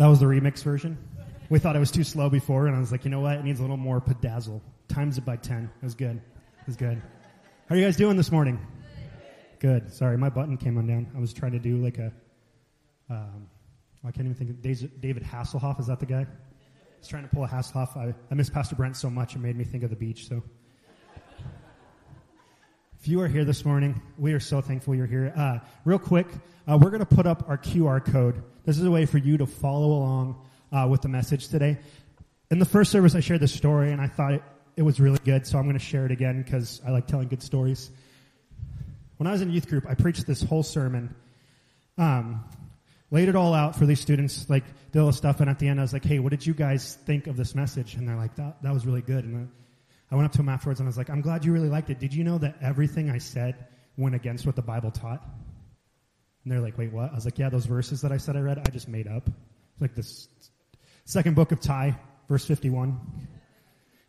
[0.00, 0.96] That was the remix version.
[1.50, 3.36] We thought it was too slow before, and I was like, you know what?
[3.36, 4.62] It needs a little more pedazzle.
[4.88, 5.64] Times it by 10.
[5.64, 6.16] It was good.
[6.16, 7.02] It was good.
[7.68, 8.58] How are you guys doing this morning?
[9.58, 9.92] Good.
[9.92, 11.06] Sorry, my button came undone.
[11.14, 12.10] I was trying to do like a.
[13.10, 13.46] Um,
[14.02, 14.62] I can't even think of
[15.02, 15.78] David Hasselhoff.
[15.78, 16.22] Is that the guy?
[16.22, 16.26] I
[16.98, 17.94] was trying to pull a Hasselhoff.
[17.94, 20.28] I, I miss Pastor Brent so much, it made me think of the beach.
[20.28, 20.42] So,
[22.98, 25.34] if you are here this morning, we are so thankful you're here.
[25.36, 26.26] Uh, real quick,
[26.66, 28.42] uh, we're going to put up our QR code.
[28.70, 31.76] This is a way for you to follow along uh, with the message today.
[32.52, 34.44] In the first service, I shared this story, and I thought it,
[34.76, 37.26] it was really good, so I'm going to share it again because I like telling
[37.26, 37.90] good stories.
[39.16, 41.12] When I was in youth group, I preached this whole sermon,
[41.98, 42.44] um,
[43.10, 44.62] laid it all out for these students, like
[44.92, 46.54] did all the stuff, and at the end, I was like, "Hey, what did you
[46.54, 49.50] guys think of this message?" And they're like, "That that was really good." And
[50.12, 51.90] I went up to them afterwards, and I was like, "I'm glad you really liked
[51.90, 51.98] it.
[51.98, 55.26] Did you know that everything I said went against what the Bible taught?"
[56.44, 58.40] And they're like, "Wait, what?" I was like, "Yeah, those verses that I said I
[58.40, 60.28] read, I just made up." It's like this
[61.04, 62.98] second book of Ty, verse 51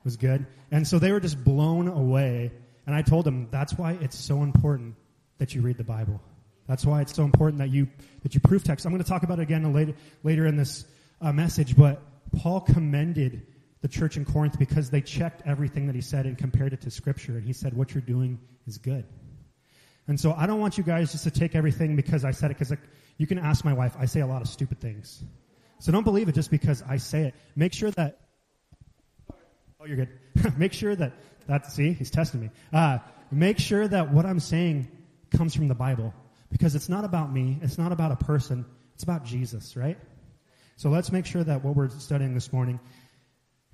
[0.03, 0.45] was good.
[0.71, 2.51] And so they were just blown away.
[2.85, 4.95] And I told them that's why it's so important
[5.37, 6.21] that you read the Bible.
[6.67, 7.87] That's why it's so important that you
[8.23, 8.85] that you proof text.
[8.85, 10.85] I'm going to talk about it again later later in this
[11.19, 11.75] uh, message.
[11.75, 12.01] But
[12.37, 13.45] Paul commended
[13.81, 16.91] the church in Corinth because they checked everything that he said and compared it to
[16.91, 19.05] Scripture, and he said what you're doing is good.
[20.07, 22.55] And so I don't want you guys just to take everything because I said it
[22.55, 22.79] because like,
[23.17, 23.95] you can ask my wife.
[23.99, 25.23] I say a lot of stupid things,
[25.79, 27.35] so don't believe it just because I say it.
[27.55, 28.21] Make sure that
[29.81, 30.09] Oh, you're good.
[30.57, 31.13] make sure that
[31.47, 32.49] that see he's testing me.
[32.71, 32.99] Uh,
[33.31, 34.87] make sure that what I'm saying
[35.31, 36.13] comes from the Bible
[36.51, 37.57] because it's not about me.
[37.63, 38.63] It's not about a person.
[38.93, 39.97] It's about Jesus, right?
[40.75, 42.79] So let's make sure that what we're studying this morning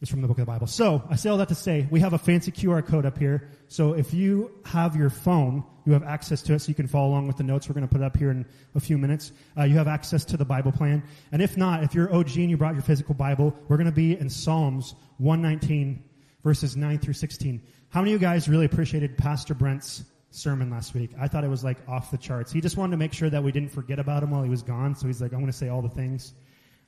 [0.02, 0.68] is from the book of the Bible.
[0.68, 3.50] So I say all that to say we have a fancy QR code up here.
[3.68, 7.10] So if you have your phone, you have access to it, so you can follow
[7.10, 7.68] along with the notes.
[7.68, 9.32] We're going to put up here in a few minutes.
[9.58, 12.50] Uh, you have access to the Bible plan, and if not, if you're OG and
[12.50, 16.04] you brought your physical Bible, we're going to be in Psalms 119
[16.44, 17.62] verses 9 through 16.
[17.90, 21.12] How many of you guys really appreciated Pastor Brent's sermon last week?
[21.20, 22.52] I thought it was like off the charts.
[22.52, 24.62] He just wanted to make sure that we didn't forget about him while he was
[24.62, 24.96] gone.
[24.96, 26.34] So he's like, I'm going to say all the things.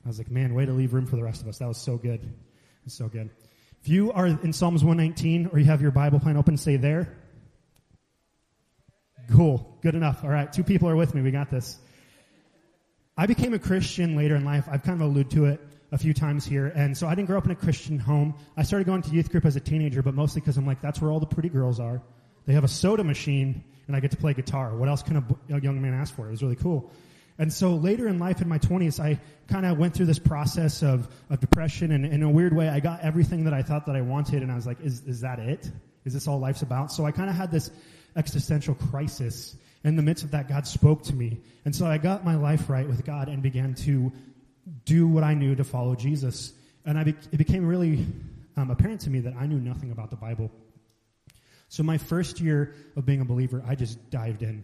[0.04, 1.58] I was like, man, way to leave room for the rest of us.
[1.58, 2.32] That was so good.
[2.80, 3.30] It was so good.
[3.82, 7.16] If you are in Psalms 119 or you have your Bible plan open, say there.
[9.30, 9.78] Cool.
[9.82, 10.24] Good enough.
[10.24, 10.52] All right.
[10.52, 11.22] Two people are with me.
[11.22, 11.78] We got this.
[13.16, 14.66] I became a Christian later in life.
[14.70, 15.60] I've kind of alluded to it
[15.92, 16.66] a few times here.
[16.66, 18.34] And so I didn't grow up in a Christian home.
[18.56, 21.00] I started going to youth group as a teenager, but mostly because I'm like, that's
[21.00, 22.02] where all the pretty girls are.
[22.46, 24.74] They have a soda machine and I get to play guitar.
[24.74, 26.26] What else can a, a young man ask for?
[26.26, 26.90] It was really cool.
[27.40, 29.18] And so later in life, in my 20s, I
[29.48, 32.80] kind of went through this process of, of depression, and in a weird way, I
[32.80, 35.38] got everything that I thought that I wanted, and I was like, is, is that
[35.38, 35.70] it?
[36.04, 36.92] Is this all life's about?
[36.92, 37.70] So I kind of had this
[38.14, 39.56] existential crisis.
[39.84, 41.40] In the midst of that, God spoke to me.
[41.64, 44.12] And so I got my life right with God and began to
[44.84, 46.52] do what I knew to follow Jesus.
[46.84, 48.06] And I be- it became really
[48.58, 50.50] um, apparent to me that I knew nothing about the Bible.
[51.68, 54.62] So my first year of being a believer, I just dived in.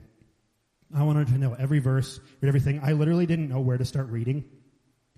[0.95, 2.81] I wanted to know every verse, read everything.
[2.83, 4.45] I literally didn't know where to start reading.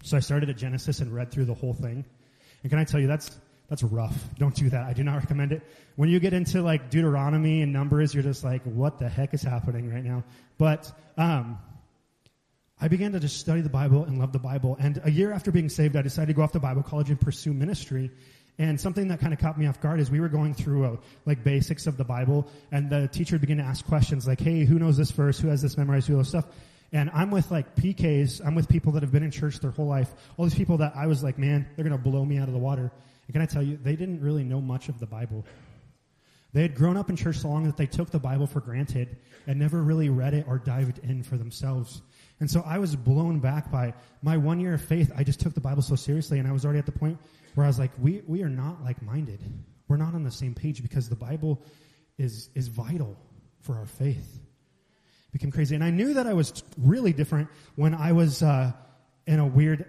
[0.03, 2.05] So I started at Genesis and read through the whole thing.
[2.62, 4.17] And can I tell you, that's, that's rough.
[4.39, 4.84] Don't do that.
[4.84, 5.62] I do not recommend it.
[5.97, 9.43] When you get into like Deuteronomy and Numbers, you're just like, what the heck is
[9.43, 10.25] happening right now?
[10.56, 11.59] But, um,
[12.81, 14.77] I began to just study the Bible and love the Bible.
[14.79, 17.21] And a year after being saved, I decided to go off to Bible college and
[17.21, 18.12] pursue ministry.
[18.59, 20.93] And something that kind of caught me off guard is we were going through a,
[20.95, 20.97] uh,
[21.27, 24.79] like basics of the Bible, and the teacher began to ask questions like, "Hey, who
[24.79, 25.39] knows this verse?
[25.39, 26.09] Who has this memorized?
[26.09, 26.47] Who knows stuff?"
[26.93, 28.45] And I'm with like PKs.
[28.45, 30.13] I'm with people that have been in church their whole life.
[30.37, 32.59] All these people that I was like, man, they're gonna blow me out of the
[32.61, 32.91] water.
[33.27, 35.45] And can I tell you, they didn't really know much of the Bible.
[36.55, 39.19] They had grown up in church so long that they took the Bible for granted
[39.47, 42.01] and never really read it or dived in for themselves.
[42.41, 43.93] And so I was blown back by
[44.23, 45.13] my one year of faith.
[45.15, 47.19] I just took the Bible so seriously, and I was already at the point
[47.59, 49.41] where I was like, we, we are not like minded.
[49.89, 51.61] We're not on the same page because the Bible
[52.17, 53.17] is, is vital
[53.62, 54.37] for our faith.
[54.37, 55.75] It became crazy.
[55.75, 58.71] And I knew that I was really different when I was uh,
[59.27, 59.87] in a weird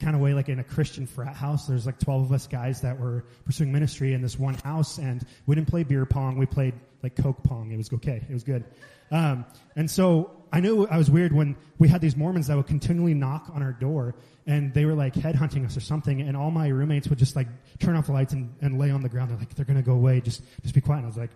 [0.00, 1.68] kind of way, like in a Christian frat house.
[1.68, 5.24] There's like 12 of us guys that were pursuing ministry in this one house, and
[5.46, 6.36] we didn't play beer pong.
[6.36, 6.74] We played
[7.04, 7.70] like Coke pong.
[7.70, 8.26] It was okay.
[8.28, 8.64] It was good.
[9.12, 9.44] Um,
[9.76, 13.12] and so I knew I was weird when we had these Mormons that would continually
[13.12, 14.14] knock on our door
[14.46, 16.20] and they were like headhunting us or something.
[16.20, 17.48] And all my roommates would just like
[17.80, 19.30] turn off the lights and, and lay on the ground.
[19.30, 20.20] They're like, they're going to go away.
[20.20, 20.98] Just, just be quiet.
[20.98, 21.32] And I was like,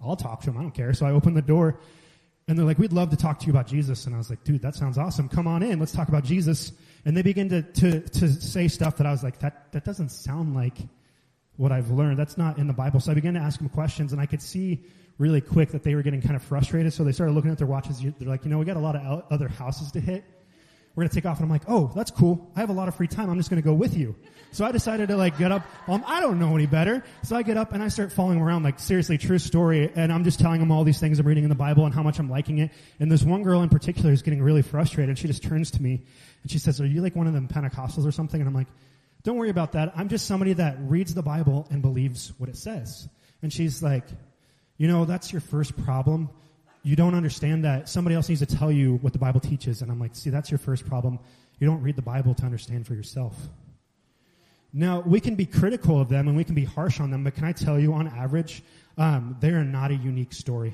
[0.00, 0.56] I'll talk to them.
[0.56, 0.94] I don't care.
[0.94, 1.80] So I opened the door
[2.46, 4.06] and they're like, we'd love to talk to you about Jesus.
[4.06, 5.28] And I was like, dude, that sounds awesome.
[5.28, 5.80] Come on in.
[5.80, 6.70] Let's talk about Jesus.
[7.04, 10.10] And they begin to, to, to say stuff that I was like, that, that doesn't
[10.10, 10.78] sound like
[11.60, 12.18] what I've learned.
[12.18, 13.00] That's not in the Bible.
[13.00, 14.82] So I began to ask them questions and I could see
[15.18, 16.90] really quick that they were getting kind of frustrated.
[16.94, 18.00] So they started looking at their watches.
[18.00, 20.24] They're like, you know, we got a lot of other houses to hit.
[20.94, 21.36] we're going to take off.
[21.36, 22.50] And I'm like, oh, that's cool.
[22.56, 23.28] I have a lot of free time.
[23.28, 24.16] I'm just going to go with you.
[24.52, 25.62] So I decided to like get up.
[25.86, 27.04] Um, I don't know any better.
[27.24, 29.92] So I get up and I start following around like seriously true story.
[29.94, 32.02] And I'm just telling them all these things I'm reading in the Bible and how
[32.02, 32.70] much I'm liking it.
[33.00, 35.82] And this one girl in particular is getting really frustrated and she just turns to
[35.82, 36.00] me
[36.42, 38.40] and she says, are you like one of them Pentecostals or something?
[38.40, 38.68] And I'm like,
[39.22, 39.92] don't worry about that.
[39.96, 43.08] I'm just somebody that reads the Bible and believes what it says.
[43.42, 44.04] And she's like,
[44.76, 46.30] you know, that's your first problem
[46.82, 49.82] you don't understand that somebody else needs to tell you what the Bible teaches.
[49.82, 51.18] And I'm like, see, that's your first problem.
[51.58, 53.36] You don't read the Bible to understand for yourself.
[54.72, 57.34] Now, we can be critical of them and we can be harsh on them, but
[57.34, 58.62] can I tell you, on average,
[58.96, 60.72] um, they are not a unique story.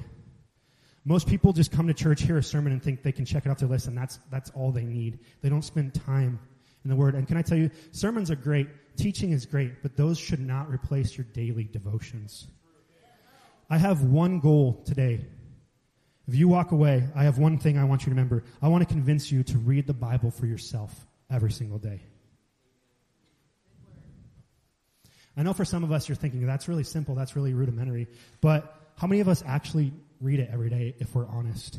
[1.04, 3.48] Most people just come to church, hear a sermon, and think they can check it
[3.48, 5.20] off their list, and that's, that's all they need.
[5.40, 6.38] They don't spend time
[6.86, 7.14] in the Word.
[7.14, 10.70] And can I tell you, sermons are great, teaching is great, but those should not
[10.70, 12.46] replace your daily devotions.
[13.68, 15.26] I have one goal today
[16.28, 18.42] if you walk away, I have one thing I want you to remember.
[18.60, 22.00] I want to convince you to read the Bible for yourself every single day.
[25.36, 28.08] I know for some of us you're thinking that's really simple, that's really rudimentary,
[28.40, 31.78] but how many of us actually read it every day if we're honest?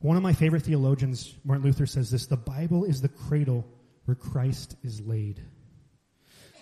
[0.00, 3.64] One of my favorite theologians, Martin Luther, says this the Bible is the cradle
[4.04, 5.40] where Christ is laid.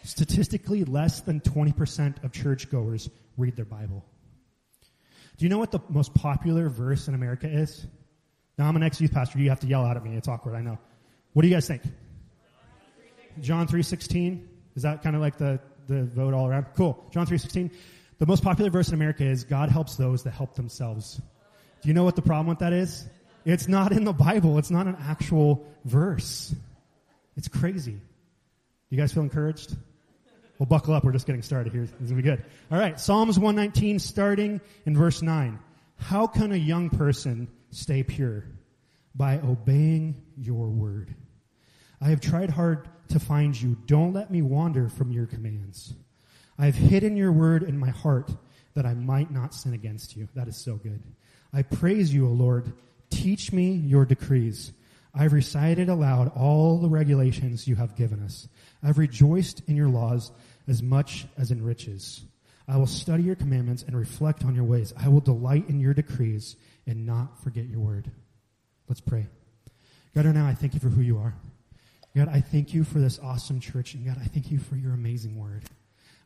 [0.05, 4.05] Statistically, less than 20% of churchgoers read their Bible.
[5.37, 7.87] Do you know what the most popular verse in America is?
[8.59, 9.39] Now I'm an ex-youth pastor.
[9.39, 10.17] You have to yell out at me.
[10.17, 10.55] It's awkward.
[10.55, 10.79] I know.
[11.33, 11.83] What do you guys think?
[13.41, 14.47] John 3.16?
[14.75, 16.67] Is that kind of like the, the vote all around?
[16.77, 17.05] Cool.
[17.13, 17.71] John 3.16.
[18.19, 21.21] The most popular verse in America is God helps those that help themselves.
[21.81, 23.07] Do you know what the problem with that is?
[23.45, 24.59] It's not in the Bible.
[24.59, 26.55] It's not an actual verse.
[27.37, 27.99] It's crazy.
[28.91, 29.77] You guys feel encouraged?
[30.59, 31.05] Well, buckle up.
[31.05, 31.83] We're just getting started here.
[31.83, 32.45] It's going to be good.
[32.71, 33.01] All right.
[33.01, 35.59] Psalms 119 starting in verse 9.
[35.97, 38.45] How can a young person stay pure?
[39.15, 41.15] By obeying your word.
[42.01, 43.77] I have tried hard to find you.
[43.87, 45.95] Don't let me wander from your commands.
[46.59, 48.31] I have hidden your word in my heart
[48.75, 50.29] that I might not sin against you.
[50.35, 51.03] That is so good.
[51.53, 52.73] I praise you, O Lord.
[53.11, 54.73] Teach me your decrees.
[55.15, 58.49] I've recited aloud all the regulations you have given us.
[58.83, 60.33] I've rejoiced in your laws
[60.67, 62.23] as much as in riches.
[62.67, 64.95] I will study your commandments and reflect on your ways.
[64.97, 66.57] I will delight in your decrees
[66.87, 68.11] and not forget your word.
[68.89, 69.27] Let's pray.
[70.15, 71.35] God, right now I thank you for who you are.
[72.17, 73.95] God, I thank you for this awesome church.
[73.95, 75.65] And God, I thank you for your amazing word.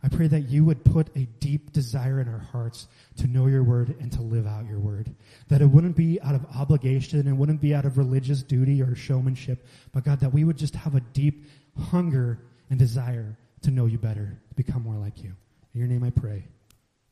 [0.02, 3.62] I pray that you would put a deep desire in our hearts to know your
[3.62, 5.14] word and to live out your word.
[5.48, 8.94] That it wouldn't be out of obligation, it wouldn't be out of religious duty or
[8.94, 11.46] showmanship, but God, that we would just have a deep
[11.78, 12.40] hunger
[12.70, 15.32] and desire to know you better, to become more like you.
[15.74, 16.44] In your name I pray.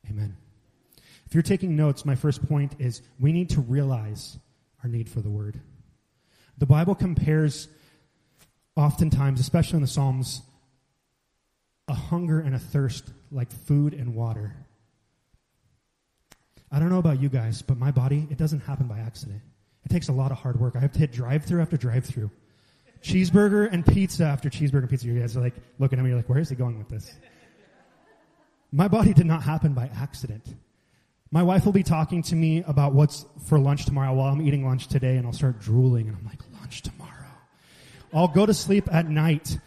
[0.09, 0.37] Amen.
[1.25, 4.37] If you're taking notes, my first point is we need to realize
[4.83, 5.59] our need for the word.
[6.57, 7.67] The Bible compares
[8.75, 10.41] oftentimes, especially in the Psalms,
[11.87, 14.55] a hunger and a thirst like food and water.
[16.71, 19.41] I don't know about you guys, but my body, it doesn't happen by accident.
[19.85, 20.75] It takes a lot of hard work.
[20.75, 22.31] I have to hit drive through after drive through
[23.01, 25.07] cheeseburger and pizza after cheeseburger and pizza.
[25.07, 27.15] You guys are like looking at me you're like, where is he going with this?
[28.71, 30.43] My body did not happen by accident.
[31.31, 34.65] My wife will be talking to me about what's for lunch tomorrow while I'm eating
[34.65, 37.11] lunch today, and I'll start drooling, and I'm like, lunch tomorrow.
[38.13, 39.57] I'll go to sleep at night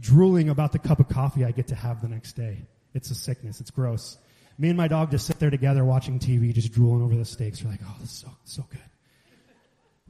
[0.00, 2.66] drooling about the cup of coffee I get to have the next day.
[2.94, 3.60] It's a sickness.
[3.60, 4.18] It's gross.
[4.58, 7.62] Me and my dog just sit there together watching TV, just drooling over the steaks.
[7.62, 8.80] We're like, oh, this is so, so good.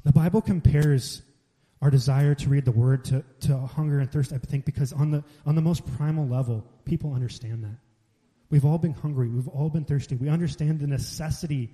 [0.04, 1.22] The Bible compares
[1.80, 5.10] our desire to read the word to, to hunger and thirst, I think, because on
[5.10, 7.76] the, on the most primal level, people understand that.
[8.50, 9.28] We've all been hungry.
[9.28, 10.16] We've all been thirsty.
[10.16, 11.70] We understand the necessity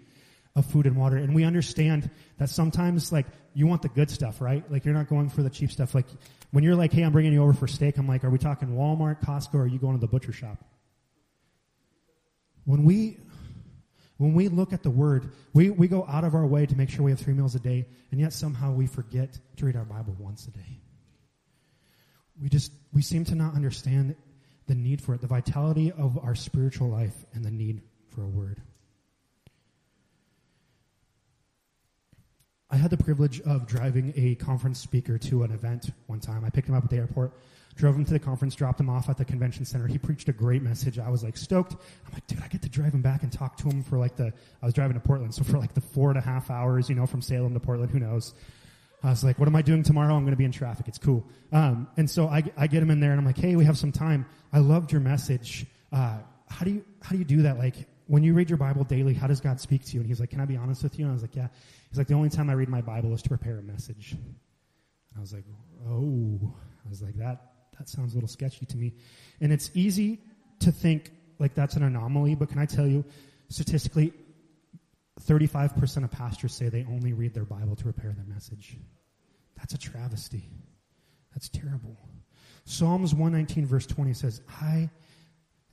[0.56, 1.16] of food and water.
[1.16, 4.68] And we understand that sometimes, like, you want the good stuff, right?
[4.70, 5.94] Like, you're not going for the cheap stuff.
[5.94, 6.06] Like,
[6.50, 8.68] when you're like, hey, I'm bringing you over for steak, I'm like, are we talking
[8.68, 10.64] Walmart, Costco, or are you going to the butcher shop?
[12.64, 13.18] When we
[14.20, 16.90] when we look at the Word, we, we go out of our way to make
[16.90, 19.86] sure we have three meals a day, and yet somehow we forget to read our
[19.86, 20.82] Bible once a day.
[22.38, 24.14] We just, we seem to not understand
[24.66, 27.80] the need for it, the vitality of our spiritual life, and the need
[28.10, 28.60] for a Word.
[32.70, 36.44] I had the privilege of driving a conference speaker to an event one time.
[36.44, 37.32] I picked him up at the airport
[37.80, 39.86] drove him to the conference, dropped him off at the convention center.
[39.86, 40.98] He preached a great message.
[40.98, 41.72] I was like stoked.
[42.06, 44.16] I'm like, dude, I get to drive him back and talk to him for like
[44.16, 46.88] the, I was driving to Portland, so for like the four and a half hours,
[46.88, 48.34] you know, from Salem to Portland, who knows.
[49.02, 50.14] I was like, what am I doing tomorrow?
[50.14, 50.86] I'm going to be in traffic.
[50.86, 51.26] It's cool.
[51.52, 53.78] Um, and so I, I get him in there and I'm like, hey, we have
[53.78, 54.26] some time.
[54.52, 55.64] I loved your message.
[55.90, 57.56] Uh, how do you, how do you do that?
[57.56, 57.76] Like,
[58.10, 60.00] when you read your Bible daily, how does God speak to you?
[60.00, 61.04] And he's like, can I be honest with you?
[61.04, 61.46] And I was like, yeah.
[61.90, 64.16] He's like, the only time I read my Bible is to prepare a message.
[65.16, 65.44] I was like,
[65.86, 66.52] oh,
[66.84, 68.94] I was like, that, that sounds a little sketchy to me.
[69.40, 70.18] And it's easy
[70.58, 73.04] to think like that's an anomaly, but can I tell you,
[73.48, 74.12] statistically,
[75.20, 78.76] 35% of pastors say they only read their Bible to prepare their message.
[79.56, 80.50] That's a travesty.
[81.32, 81.96] That's terrible.
[82.64, 84.90] Psalms 119, verse 20 says, I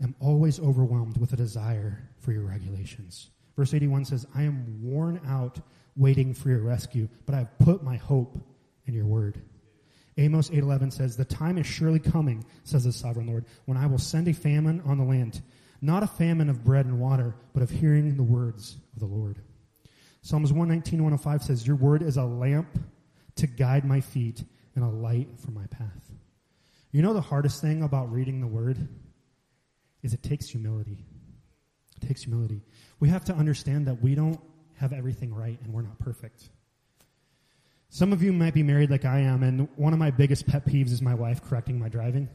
[0.01, 3.29] am always overwhelmed with a desire for your regulations.
[3.55, 5.59] Verse 81 says, I am worn out
[5.95, 8.37] waiting for your rescue, but I've put my hope
[8.85, 9.41] in your word.
[10.17, 13.99] Amos 8:11 says, "The time is surely coming," says the sovereign Lord, "when I will
[13.99, 15.41] send a famine on the land,
[15.79, 19.39] not a famine of bread and water, but of hearing the words of the Lord."
[20.21, 22.79] Psalms 119, 105 says, Your word is a lamp
[23.35, 24.43] to guide my feet
[24.75, 26.11] and a light for my path.
[26.91, 28.89] You know the hardest thing about reading the word
[30.03, 31.05] is it takes humility.
[32.01, 32.61] It takes humility.
[32.99, 34.39] We have to understand that we don't
[34.75, 36.49] have everything right and we're not perfect.
[37.89, 40.65] Some of you might be married like I am, and one of my biggest pet
[40.65, 42.27] peeves is my wife correcting my driving.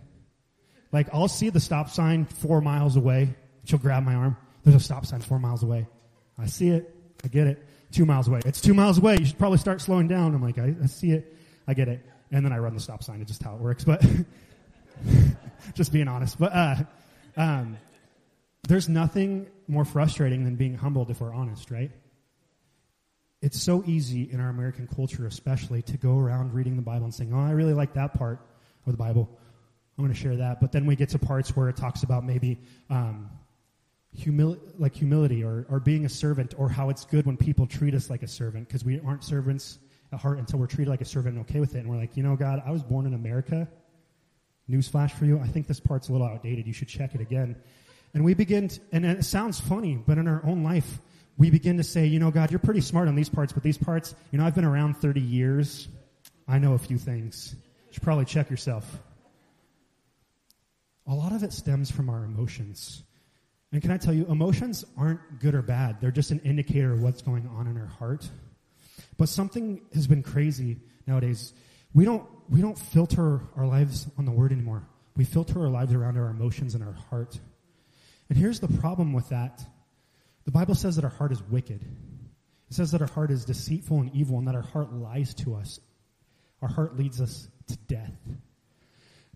[0.92, 3.34] Like, I'll see the stop sign four miles away.
[3.64, 4.36] She'll grab my arm.
[4.64, 5.86] There's a stop sign four miles away.
[6.38, 6.94] I see it.
[7.22, 7.66] I get it.
[7.90, 8.40] Two miles away.
[8.46, 9.16] It's two miles away.
[9.18, 10.34] You should probably start slowing down.
[10.34, 11.36] I'm like, I, I see it.
[11.68, 12.04] I get it.
[12.30, 13.20] And then I run the stop sign.
[13.20, 13.84] It's just how it works.
[13.84, 14.02] But
[15.74, 16.38] just being honest.
[16.38, 16.76] But uh,
[17.36, 17.78] um,
[18.68, 21.90] there's nothing more frustrating than being humbled if we're honest, right?
[23.40, 27.14] It's so easy in our American culture, especially, to go around reading the Bible and
[27.14, 28.38] saying, "Oh, I really like that part
[28.86, 29.28] of the Bible.
[29.98, 32.24] I'm going to share that." But then we get to parts where it talks about
[32.24, 33.30] maybe um,
[34.16, 37.94] humil- like humility or, or being a servant, or how it's good when people treat
[37.94, 39.80] us like a servant because we aren't servants
[40.12, 41.80] at heart until we're treated like a servant and okay with it.
[41.80, 43.68] And we're like, you know, God, I was born in America.
[44.70, 45.38] Newsflash for you.
[45.38, 46.66] I think this part's a little outdated.
[46.66, 47.56] You should check it again.
[48.14, 51.00] And we begin, to, and it sounds funny, but in our own life,
[51.38, 53.78] we begin to say, you know, God, you're pretty smart on these parts, but these
[53.78, 55.88] parts, you know, I've been around 30 years.
[56.46, 57.54] I know a few things.
[57.86, 59.00] You should probably check yourself.
[61.06, 63.02] A lot of it stems from our emotions.
[63.72, 66.00] And can I tell you, emotions aren't good or bad.
[66.00, 68.28] They're just an indicator of what's going on in our heart.
[69.16, 71.54] But something has been crazy nowadays.
[71.94, 74.86] We don't, we don't filter our lives on the word anymore.
[75.16, 77.38] We filter our lives around our emotions and our heart.
[78.28, 79.62] And here's the problem with that.
[80.44, 81.82] The Bible says that our heart is wicked.
[81.82, 85.54] It says that our heart is deceitful and evil and that our heart lies to
[85.54, 85.78] us.
[86.62, 88.14] Our heart leads us to death.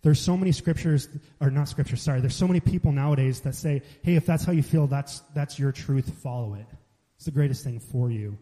[0.02, 1.08] There's so many scriptures,
[1.40, 4.52] or not scriptures, sorry, there's so many people nowadays that say, hey, if that's how
[4.52, 6.66] you feel, that's, that's your truth, follow it.
[7.16, 8.38] It's the greatest thing for you.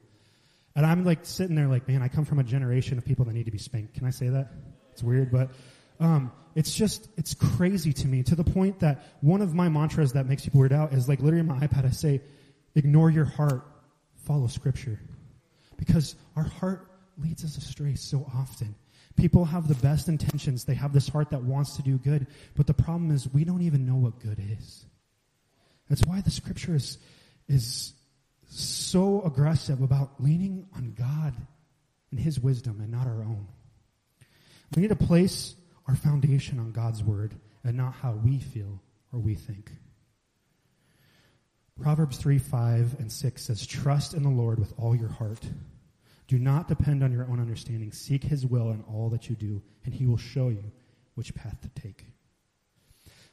[0.76, 3.33] And I'm like sitting there like, man, I come from a generation of people that
[3.33, 3.95] need to be spanked.
[3.95, 4.52] Can I say that?
[4.93, 5.50] It's weird, but
[6.00, 10.12] um, it's just, it's crazy to me to the point that one of my mantras
[10.12, 12.21] that makes people weird out is like literally on my iPad, I say,
[12.75, 13.64] ignore your heart,
[14.25, 15.00] follow scripture.
[15.76, 18.75] Because our heart leads us astray so often.
[19.16, 20.64] People have the best intentions.
[20.64, 22.26] They have this heart that wants to do good.
[22.57, 24.87] But the problem is we don't even know what good is.
[25.88, 26.99] That's why the scripture is,
[27.49, 27.93] is
[28.58, 31.34] so aggressive about leaning on God
[32.11, 33.46] and His wisdom and not our own.
[34.75, 35.54] We need to place
[35.87, 38.80] our foundation on God's word and not how we feel
[39.12, 39.70] or we think.
[41.80, 45.40] Proverbs 3, 5, and 6 says, Trust in the Lord with all your heart
[46.26, 47.92] do not depend on your own understanding.
[47.92, 50.64] Seek his will in all that you do, and he will show you
[51.14, 52.06] which path to take.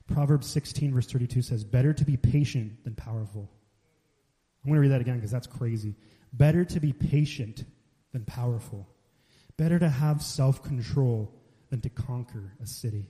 [0.07, 3.49] Proverbs 16, verse 32 says, Better to be patient than powerful.
[4.63, 5.95] I'm going to read that again because that's crazy.
[6.33, 7.63] Better to be patient
[8.11, 8.87] than powerful.
[9.57, 11.33] Better to have self control
[11.69, 13.07] than to conquer a city.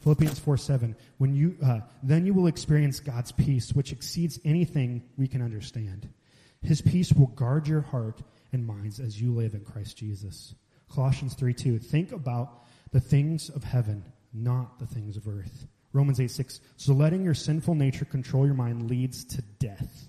[0.00, 0.96] Philippians 4 7.
[1.18, 6.08] When you, uh, then you will experience God's peace, which exceeds anything we can understand.
[6.62, 8.22] His peace will guard your heart
[8.52, 10.54] and minds as you live in Christ Jesus.
[10.92, 11.78] Colossians 3 2.
[11.78, 15.66] Think about the things of heaven, not the things of earth.
[15.92, 16.60] Romans 8 6.
[16.76, 20.08] So letting your sinful nature control your mind leads to death,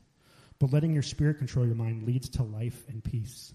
[0.59, 3.53] but letting your spirit control your mind leads to life and peace.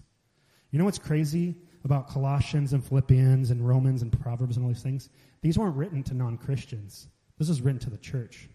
[0.71, 4.81] You know what's crazy about Colossians and Philippians and Romans and Proverbs and all these
[4.81, 5.09] things?
[5.41, 7.07] These weren't written to non Christians.
[7.37, 8.49] This is written to the church.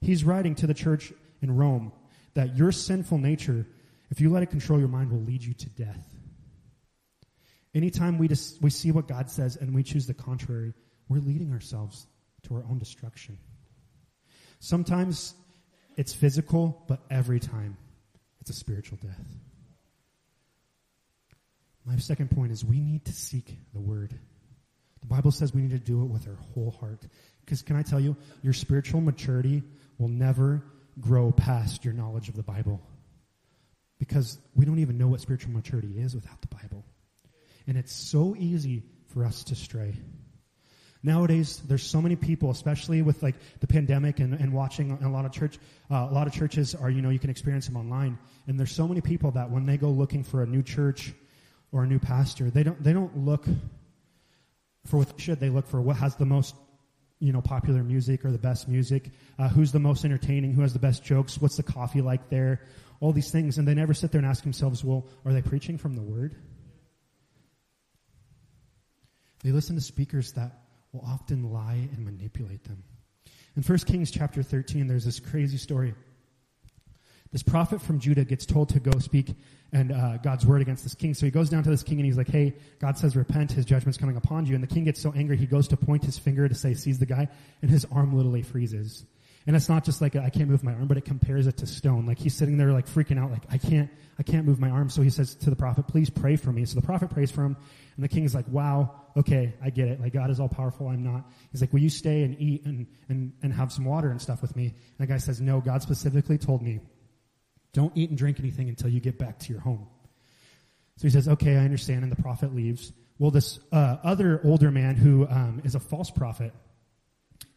[0.00, 1.92] He's writing to the church in Rome
[2.34, 3.66] that your sinful nature
[4.10, 6.14] if you let it control your mind, will lead you to death.
[7.74, 10.72] Anytime we, just, we see what God says and we choose the contrary,
[11.08, 12.06] we're leading ourselves
[12.44, 13.38] to our own destruction.
[14.60, 15.34] Sometimes
[15.98, 17.76] it's physical, but every time
[18.40, 19.20] it's a spiritual death.
[21.84, 24.14] My second point is we need to seek the word.
[25.00, 27.02] The Bible says we need to do it with our whole heart.
[27.44, 29.64] Because can I tell you, your spiritual maturity
[29.98, 30.62] will never
[31.00, 32.80] grow past your knowledge of the Bible
[33.98, 36.84] because we don't even know what spiritual maturity is without the Bible.
[37.66, 39.96] And it's so easy for us to stray.
[41.02, 45.24] Nowadays, there's so many people, especially with like the pandemic and, and watching a lot
[45.24, 45.58] of church,
[45.90, 48.18] uh, a lot of churches are, you know, you can experience them online.
[48.48, 51.12] And there's so many people that when they go looking for a new church
[51.70, 53.46] or a new pastor, they don't, they don't look
[54.86, 55.38] for what they should.
[55.38, 56.56] They look for what has the most,
[57.20, 60.72] you know, popular music or the best music, uh, who's the most entertaining, who has
[60.72, 62.62] the best jokes, what's the coffee like there,
[63.00, 63.58] all these things.
[63.58, 66.34] And they never sit there and ask themselves, well, are they preaching from the word?
[69.44, 70.58] They listen to speakers that
[70.92, 72.82] will often lie and manipulate them.
[73.56, 75.94] In 1 Kings chapter 13, there's this crazy story.
[77.32, 79.34] This prophet from Judah gets told to go speak
[79.72, 81.12] and uh, God's word against this king.
[81.12, 83.52] So he goes down to this king and he's like, "Hey, God says repent.
[83.52, 86.04] His judgment's coming upon you." And the king gets so angry he goes to point
[86.04, 87.28] his finger to say, "Seize the guy,"
[87.60, 89.04] and his arm literally freezes.
[89.48, 91.66] And it's not just like I can't move my arm, but it compares it to
[91.66, 92.04] stone.
[92.04, 94.90] Like he's sitting there like freaking out, like I can't, I can't move my arm.
[94.90, 97.44] So he says to the prophet, "Please pray for me." So the prophet prays for
[97.44, 97.56] him,
[97.96, 100.02] and the king is like, "Wow, okay, I get it.
[100.02, 100.88] Like God is all powerful.
[100.88, 104.10] I'm not." He's like, "Will you stay and eat and and and have some water
[104.10, 105.62] and stuff with me?" And the guy says, "No.
[105.62, 106.80] God specifically told me."
[107.72, 109.86] Don't eat and drink anything until you get back to your home.
[110.96, 112.02] So he says, okay, I understand.
[112.02, 112.92] And the prophet leaves.
[113.18, 116.52] Well, this uh, other older man who um, is a false prophet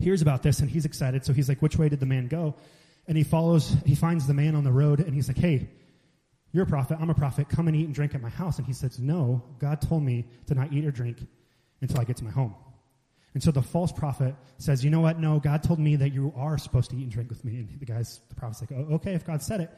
[0.01, 1.25] hears about this and he's excited.
[1.25, 2.55] So he's like, which way did the man go?
[3.07, 5.69] And he follows, he finds the man on the road and he's like, hey,
[6.51, 6.97] you're a prophet.
[6.99, 7.49] I'm a prophet.
[7.49, 8.57] Come and eat and drink at my house.
[8.57, 11.17] And he says, no, God told me to not eat or drink
[11.79, 12.55] until I get to my home.
[13.33, 15.17] And so the false prophet says, you know what?
[15.17, 17.59] No, God told me that you are supposed to eat and drink with me.
[17.59, 19.71] And the guy's, the prophet's like, oh, okay, if God said it.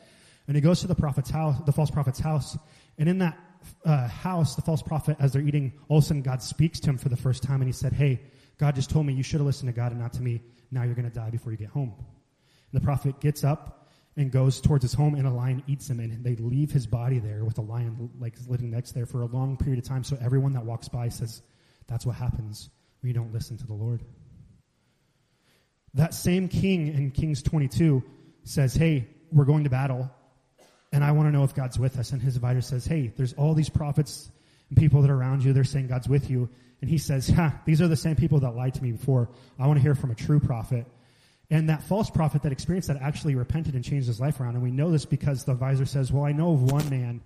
[0.48, 2.58] And he goes to the prophet's house, the false prophet's house.
[2.98, 3.38] And in that
[3.86, 6.90] uh, house, the false prophet, as they're eating, all of a sudden God speaks to
[6.90, 8.22] him for the first time and he said, Hey,
[8.58, 10.42] God just told me you should have listened to God and not to me.
[10.72, 11.94] Now you're going to die before you get home.
[11.98, 16.00] And the prophet gets up and goes towards his home and a lion eats him
[16.00, 19.26] and they leave his body there with a lion like living next there for a
[19.26, 20.04] long period of time.
[20.04, 21.42] So everyone that walks by says,
[21.88, 22.70] that's what happens
[23.02, 24.04] when you don't listen to the Lord.
[25.96, 28.04] That same king in Kings 22
[28.44, 30.12] says, Hey, we're going to battle
[30.94, 32.12] and I want to know if God's with us.
[32.12, 34.30] And his advisor says, hey, there's all these prophets
[34.70, 35.52] and people that are around you.
[35.52, 36.50] They're saying God's with you.
[36.84, 39.30] And he says, ha, these are the same people that lied to me before.
[39.58, 40.86] I want to hear from a true prophet.
[41.50, 44.56] And that false prophet that experienced that actually repented and changed his life around.
[44.56, 47.22] And we know this because the advisor says, well, I know of one man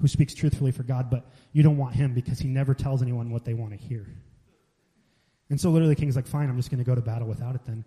[0.00, 3.28] who speaks truthfully for God, but you don't want him because he never tells anyone
[3.28, 4.06] what they want to hear.
[5.50, 7.66] And so literally king's like, fine, I'm just going to go to battle without it
[7.66, 7.84] then.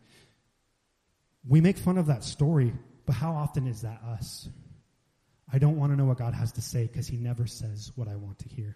[1.44, 2.72] We make fun of that story,
[3.08, 4.48] but how often is that us?
[5.52, 8.08] I don't want to know what God has to say because he never says what
[8.08, 8.76] I want to hear.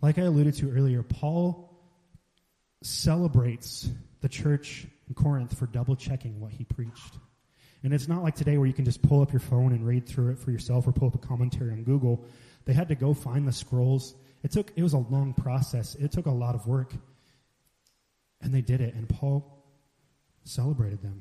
[0.00, 1.70] Like I alluded to earlier, Paul
[2.82, 3.88] celebrates
[4.20, 7.18] the church in Corinth for double checking what he preached.
[7.82, 10.06] And it's not like today where you can just pull up your phone and read
[10.06, 12.24] through it for yourself or pull up a commentary on Google.
[12.64, 14.14] They had to go find the scrolls.
[14.42, 15.94] It took, it was a long process.
[15.94, 16.92] It took a lot of work.
[18.40, 18.94] And they did it.
[18.94, 19.64] And Paul
[20.44, 21.20] celebrated them.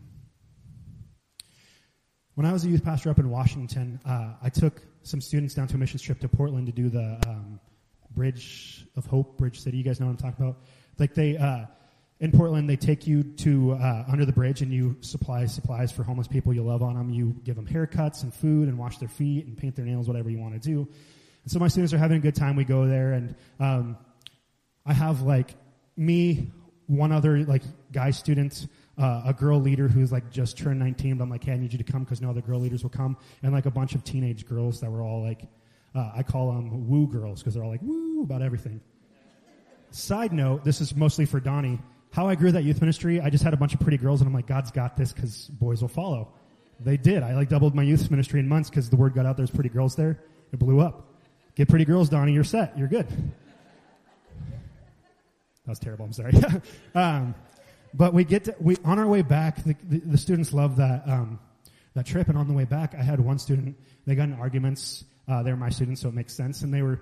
[2.36, 5.67] When I was a youth pastor up in Washington, uh, I took some students down
[5.67, 7.59] to a missions trip to Portland to do the um,
[8.15, 9.78] Bridge of Hope, Bridge City.
[9.78, 10.62] You guys know what I'm talking about?
[10.99, 11.65] Like they, uh,
[12.19, 16.04] in Portland, they take you to uh, under the bridge and you supply supplies for
[16.04, 16.54] homeless people.
[16.54, 17.10] You love on them.
[17.10, 20.30] You give them haircuts and food and wash their feet and paint their nails, whatever
[20.30, 20.88] you want to do.
[21.43, 22.56] And so my students are having a good time.
[22.56, 23.97] We go there and um,
[24.86, 25.56] I have like
[25.97, 26.52] me,
[26.88, 31.23] one other like guy student uh, a girl leader who's like just turned 19, but
[31.23, 33.17] I'm like, hey, I need you to come because no other girl leaders will come,
[33.41, 35.41] and like a bunch of teenage girls that were all like,
[35.95, 37.82] uh, I call them woo girls because they're all like
[38.23, 38.81] about everything.
[39.91, 41.79] Side note, this is mostly for Donnie.
[42.12, 44.27] How I grew that youth ministry, I just had a bunch of pretty girls, and
[44.27, 46.33] I'm like, God's got this because boys will follow.
[46.79, 47.23] They did.
[47.23, 49.69] I like doubled my youth ministry in months because the word got out there's pretty
[49.69, 50.19] girls there.
[50.51, 51.07] It blew up.
[51.55, 52.33] Get pretty girls, Donnie.
[52.33, 52.77] You're set.
[52.77, 53.07] You're good.
[55.65, 56.05] That was terrible.
[56.05, 56.33] I'm sorry.
[56.95, 57.36] um,
[57.93, 61.07] but we get to, we, on our way back, the, the, the students love that,
[61.07, 61.39] um,
[61.93, 62.27] that trip.
[62.27, 65.05] And on the way back, I had one student, they got in arguments.
[65.27, 66.63] Uh, they're my students, so it makes sense.
[66.63, 67.01] And they were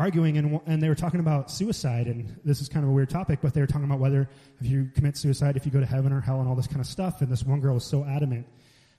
[0.00, 2.06] arguing and, and they were talking about suicide.
[2.06, 4.28] And this is kind of a weird topic, but they were talking about whether
[4.60, 6.80] if you commit suicide, if you go to heaven or hell and all this kind
[6.80, 7.20] of stuff.
[7.20, 8.46] And this one girl was so adamant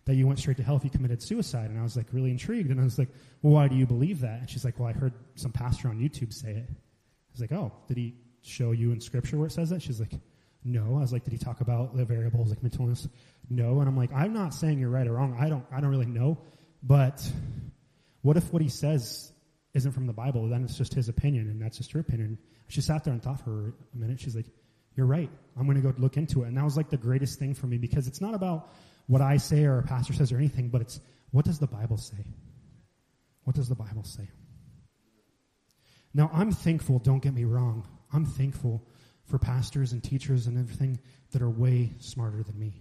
[0.06, 1.72] that you went straight to hell if you committed suicide.
[1.72, 2.70] And I was like really intrigued.
[2.70, 3.10] And I was like,
[3.42, 4.42] well, why do you believe that?
[4.42, 6.70] And she's like, well, I heard some pastor on YouTube say it.
[6.70, 9.82] I was like, oh, did he show you in scripture where it says that?
[9.82, 10.14] She's like,
[10.64, 10.98] no.
[10.98, 13.08] I was like, did he talk about the variables like mental illness?
[13.50, 13.80] No.
[13.80, 15.36] And I'm like, I'm not saying you're right or wrong.
[15.40, 16.38] I don't, I don't really know.
[16.84, 17.28] But
[18.22, 19.32] what if what he says
[19.74, 20.48] isn't from the Bible?
[20.48, 22.38] Then it's just his opinion and that's just her opinion.
[22.68, 24.20] She sat there and thought for a minute.
[24.20, 24.48] She's like,
[24.96, 25.30] you're right.
[25.58, 26.48] I'm going to go look into it.
[26.48, 28.74] And that was like the greatest thing for me because it's not about
[29.08, 31.00] what I say or a pastor says or anything, but it's
[31.32, 32.26] what does the Bible say?
[33.44, 34.30] What does the Bible say?
[36.14, 37.88] Now, I'm thankful, don't get me wrong.
[38.14, 38.86] I'm thankful
[39.26, 41.00] for pastors and teachers and everything
[41.32, 42.74] that are way smarter than me.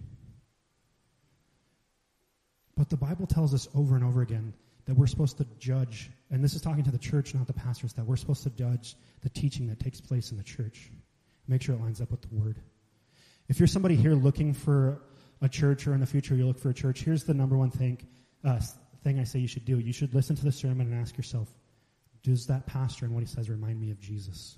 [2.75, 4.53] But the Bible tells us over and over again
[4.85, 7.93] that we're supposed to judge, and this is talking to the church, not the pastors,
[7.93, 10.89] that we're supposed to judge the teaching that takes place in the church.
[11.47, 12.57] Make sure it lines up with the word.
[13.49, 15.01] If you're somebody here looking for
[15.41, 17.69] a church or in the future you look for a church, here's the number one
[17.69, 17.99] thing,
[18.45, 18.61] uh,
[19.03, 19.79] thing I say you should do.
[19.79, 21.49] You should listen to the sermon and ask yourself,
[22.23, 24.57] does that pastor and what he says remind me of Jesus?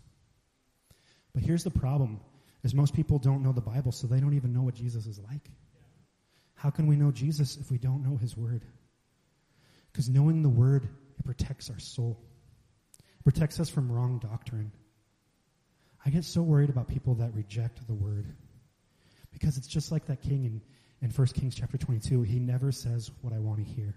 [1.33, 2.19] But here's the problem,
[2.61, 5.19] is most people don't know the Bible, so they don't even know what Jesus is
[5.19, 5.49] like.
[6.53, 8.61] How can we know Jesus if we don't know his word?
[9.91, 12.19] Because knowing the word, it protects our soul.
[12.99, 14.71] It protects us from wrong doctrine.
[16.05, 18.27] I get so worried about people that reject the word.
[19.31, 20.61] Because it's just like that king in,
[21.01, 22.23] in 1 Kings chapter 22.
[22.23, 23.95] He never says what I want to hear.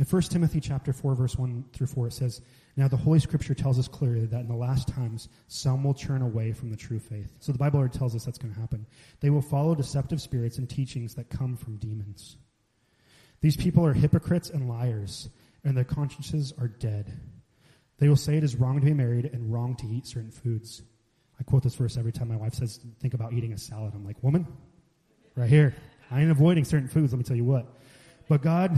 [0.00, 2.40] In 1 Timothy chapter 4, verse 1 through 4, it says,
[2.74, 6.22] Now the Holy Scripture tells us clearly that in the last times some will turn
[6.22, 7.36] away from the true faith.
[7.40, 8.86] So the Bible already tells us that's going to happen.
[9.20, 12.38] They will follow deceptive spirits and teachings that come from demons.
[13.42, 15.28] These people are hypocrites and liars,
[15.64, 17.20] and their consciences are dead.
[17.98, 20.82] They will say it is wrong to be married and wrong to eat certain foods.
[21.38, 23.92] I quote this verse every time my wife says, think about eating a salad.
[23.94, 24.46] I'm like, woman,
[25.36, 25.74] right here.
[26.10, 27.66] I ain't avoiding certain foods, let me tell you what.
[28.28, 28.76] But God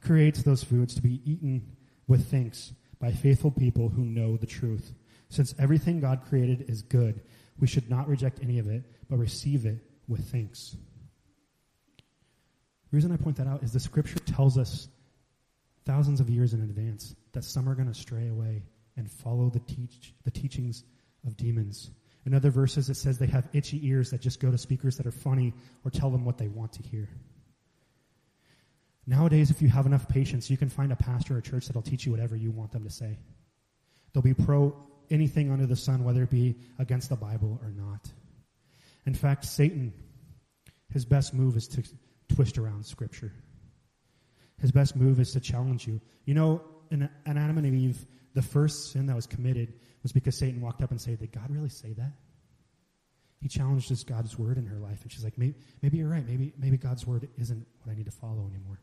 [0.00, 4.92] creates those foods to be eaten with thanks by faithful people who know the truth.
[5.28, 7.22] Since everything God created is good,
[7.58, 10.76] we should not reject any of it, but receive it with thanks.
[12.90, 14.88] The reason I point that out is the scripture tells us
[15.84, 18.62] thousands of years in advance that some are going to stray away
[18.96, 20.84] and follow the, teach, the teachings
[21.26, 21.90] of demons.
[22.26, 25.06] In other verses, it says they have itchy ears that just go to speakers that
[25.06, 25.52] are funny
[25.84, 27.08] or tell them what they want to hear.
[29.06, 32.06] Nowadays, if you have enough patience, you can find a pastor or church that'll teach
[32.06, 33.18] you whatever you want them to say.
[34.12, 34.74] They'll be pro
[35.10, 38.08] anything under the sun, whether it be against the Bible or not.
[39.04, 39.92] In fact, Satan,
[40.90, 41.82] his best move is to
[42.34, 43.32] twist around Scripture.
[44.60, 46.00] His best move is to challenge you.
[46.24, 50.38] You know, in, in Adam and Eve, the first sin that was committed was because
[50.38, 52.12] Satan walked up and said, Did God really say that?
[53.44, 56.26] He challenged this God's word in her life, and she's like, maybe, maybe you're right.
[56.26, 58.80] Maybe, maybe God's word isn't what I need to follow anymore.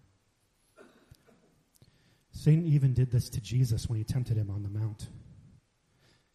[2.31, 5.07] Satan even did this to Jesus when he tempted him on the mount.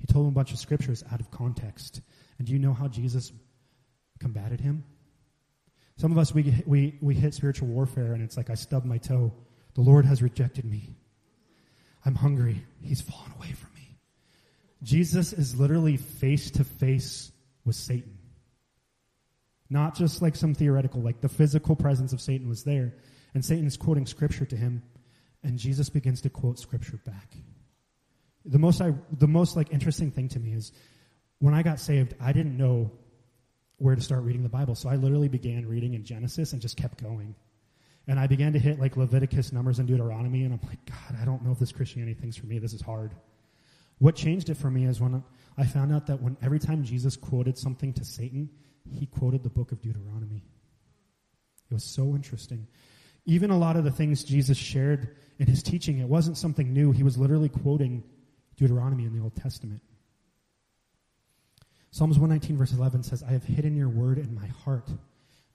[0.00, 2.00] He told him a bunch of scriptures out of context.
[2.38, 3.30] And do you know how Jesus
[4.18, 4.82] combated him?
[5.96, 8.98] Some of us, we, we, we hit spiritual warfare and it's like, I stubbed my
[8.98, 9.32] toe.
[9.74, 10.96] The Lord has rejected me.
[12.04, 12.64] I'm hungry.
[12.82, 13.98] He's fallen away from me.
[14.82, 17.32] Jesus is literally face to face
[17.64, 18.18] with Satan.
[19.68, 22.94] Not just like some theoretical, like the physical presence of Satan was there.
[23.34, 24.82] And Satan is quoting scripture to him
[25.46, 27.30] and Jesus begins to quote scripture back.
[28.44, 30.72] The most I, the most like interesting thing to me is
[31.38, 32.90] when I got saved, I didn't know
[33.78, 34.74] where to start reading the Bible.
[34.74, 37.34] So I literally began reading in Genesis and just kept going.
[38.08, 41.24] And I began to hit like Leviticus, Numbers, and Deuteronomy, and I'm like, God, I
[41.24, 42.58] don't know if this Christianity thing's for me.
[42.58, 43.12] This is hard.
[43.98, 45.24] What changed it for me is when
[45.58, 48.48] I found out that when every time Jesus quoted something to Satan,
[48.88, 50.44] he quoted the book of Deuteronomy.
[51.70, 52.68] It was so interesting.
[53.24, 56.92] Even a lot of the things Jesus shared in his teaching, it wasn't something new.
[56.92, 58.04] He was literally quoting
[58.56, 59.82] Deuteronomy in the Old Testament.
[61.96, 64.90] Psalms 119, verse 11 says, I have hidden your word in my heart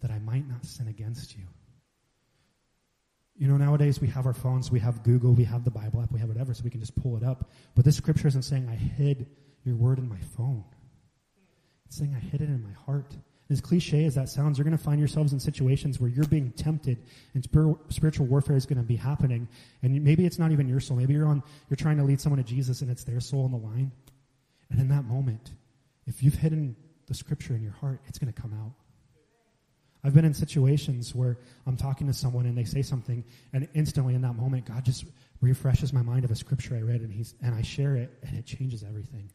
[0.01, 1.43] that I might not sin against you.
[3.37, 6.11] You know, nowadays we have our phones, we have Google, we have the Bible app,
[6.11, 7.51] we have whatever, so we can just pull it up.
[7.75, 9.27] But this scripture isn't saying, I hid
[9.63, 10.63] your word in my phone.
[11.85, 13.15] It's saying, I hid it in my heart.
[13.51, 16.49] As cliche as that sounds, you're going to find yourselves in situations where you're being
[16.53, 16.97] tempted
[17.35, 17.47] and
[17.89, 19.47] spiritual warfare is going to be happening.
[19.83, 20.97] And maybe it's not even your soul.
[20.97, 23.51] Maybe you're on, you're trying to lead someone to Jesus and it's their soul on
[23.51, 23.91] the line.
[24.71, 25.51] And in that moment,
[26.11, 26.75] if you've hidden
[27.07, 28.73] the scripture in your heart, it's going to come out.
[30.03, 34.13] I've been in situations where I'm talking to someone and they say something, and instantly
[34.13, 35.05] in that moment, God just
[35.39, 38.37] refreshes my mind of a scripture I read, and He's and I share it, and
[38.37, 39.31] it changes everything.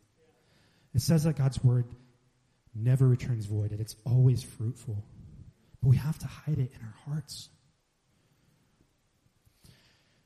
[0.95, 1.87] It says that God's word
[2.75, 3.81] never returns voided.
[3.81, 5.03] It's always fruitful.
[5.83, 7.49] But we have to hide it in our hearts.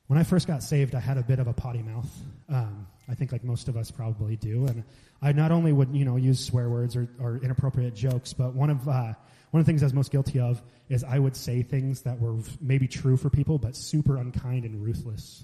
[0.07, 2.09] When I first got saved, I had a bit of a potty mouth.
[2.49, 4.65] Um, I think like most of us probably do.
[4.67, 4.83] And
[5.21, 8.69] I not only would, you know, use swear words or, or inappropriate jokes, but one
[8.69, 9.13] of, uh,
[9.51, 12.19] one of the things I was most guilty of is I would say things that
[12.19, 15.43] were maybe true for people, but super unkind and ruthless.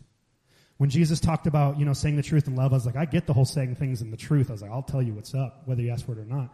[0.78, 3.06] When Jesus talked about, you know, saying the truth in love, I was like, I
[3.06, 4.50] get the whole saying things in the truth.
[4.50, 6.54] I was like, I'll tell you what's up, whether you ask for it or not.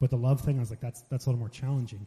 [0.00, 2.06] But the love thing, I was like, that's, that's a little more challenging.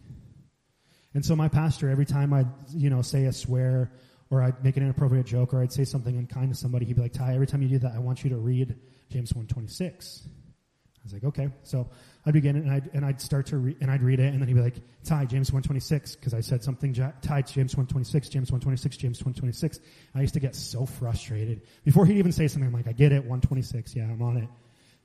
[1.14, 3.92] And so my pastor, every time I'd, you know, say a swear
[4.32, 7.02] or I'd make an inappropriate joke or I'd say something unkind to somebody, he'd be
[7.02, 8.76] like, Ty, every time you do that, I want you to read
[9.10, 10.24] James 126.
[10.26, 11.50] I was like, okay.
[11.64, 11.90] So
[12.26, 14.40] I'd begin it and I'd, and I'd start to read, and I'd read it and
[14.40, 18.52] then he'd be like, Ty, James 126, because I said something, Ty, James 126, James
[18.52, 19.80] 126, James 126.
[20.16, 21.64] I used to get so frustrated.
[21.84, 24.48] Before he'd even say something, I'm like, I get it, 126, yeah, I'm on it.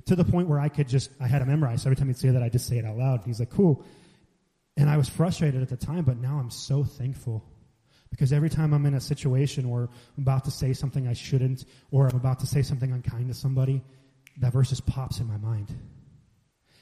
[0.07, 1.83] To the point where I could just, I had to memorize.
[1.83, 3.23] So every time he'd say that, I'd just say it out loud.
[3.27, 3.85] He's like, cool.
[4.77, 7.45] And I was frustrated at the time, but now I'm so thankful.
[8.11, 9.85] Because every time I'm in a situation where
[10.17, 13.35] I'm about to say something I shouldn't, or I'm about to say something unkind to
[13.35, 13.83] somebody,
[14.39, 15.75] that verse just pops in my mind.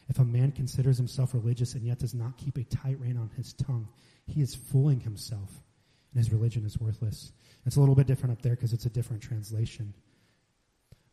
[0.08, 3.30] If a man considers himself religious and yet does not keep a tight rein on
[3.36, 3.88] his tongue,
[4.26, 5.50] he is fooling himself,
[6.12, 7.32] and his religion is worthless.
[7.64, 9.94] It's a little bit different up there because it's a different translation.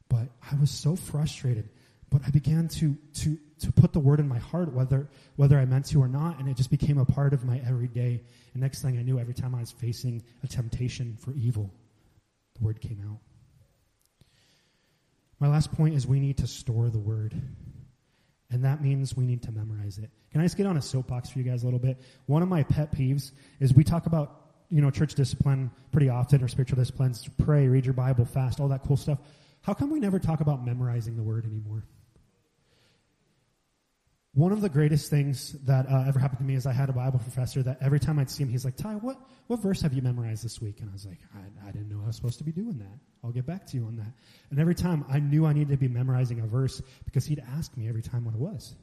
[0.09, 1.69] But I was so frustrated.
[2.11, 5.65] But I began to, to, to put the word in my heart, whether, whether I
[5.65, 8.21] meant to or not, and it just became a part of my everyday.
[8.53, 11.73] And next thing I knew, every time I was facing a temptation for evil,
[12.59, 13.19] the word came out.
[15.39, 17.33] My last point is we need to store the word.
[18.51, 20.09] And that means we need to memorize it.
[20.33, 21.97] Can I just get on a soapbox for you guys a little bit?
[22.25, 26.43] One of my pet peeves is we talk about, you know, church discipline pretty often
[26.43, 29.19] or spiritual disciplines, pray, read your Bible, fast, all that cool stuff.
[29.61, 31.85] How come we never talk about memorizing the word anymore?
[34.33, 36.93] One of the greatest things that uh, ever happened to me is I had a
[36.93, 39.17] Bible professor that every time I'd see him, he's like, Ty, what,
[39.47, 40.79] what verse have you memorized this week?
[40.79, 42.97] And I was like, I, I didn't know I was supposed to be doing that.
[43.23, 44.13] I'll get back to you on that.
[44.49, 47.75] And every time I knew I needed to be memorizing a verse because he'd ask
[47.75, 48.75] me every time what it was.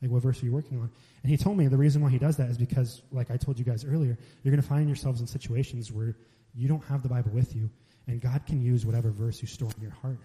[0.00, 0.90] Like, what verse are you working on?
[1.22, 3.58] And he told me the reason why he does that is because, like I told
[3.58, 6.16] you guys earlier, you're going to find yourselves in situations where
[6.54, 7.68] you don't have the Bible with you,
[8.06, 10.20] and God can use whatever verse you store in your heart.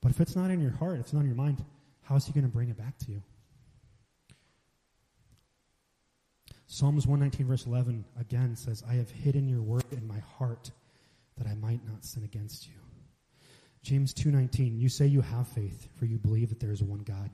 [0.00, 1.62] But if it's not in your heart, if it's not in your mind,
[2.00, 3.22] how is he going to bring it back to you?
[6.72, 10.70] Psalms 119, verse 11, again says, I have hidden your word in my heart
[11.36, 12.72] that I might not sin against you.
[13.82, 17.28] James 2:19 You say you have faith for you believe that there is one God.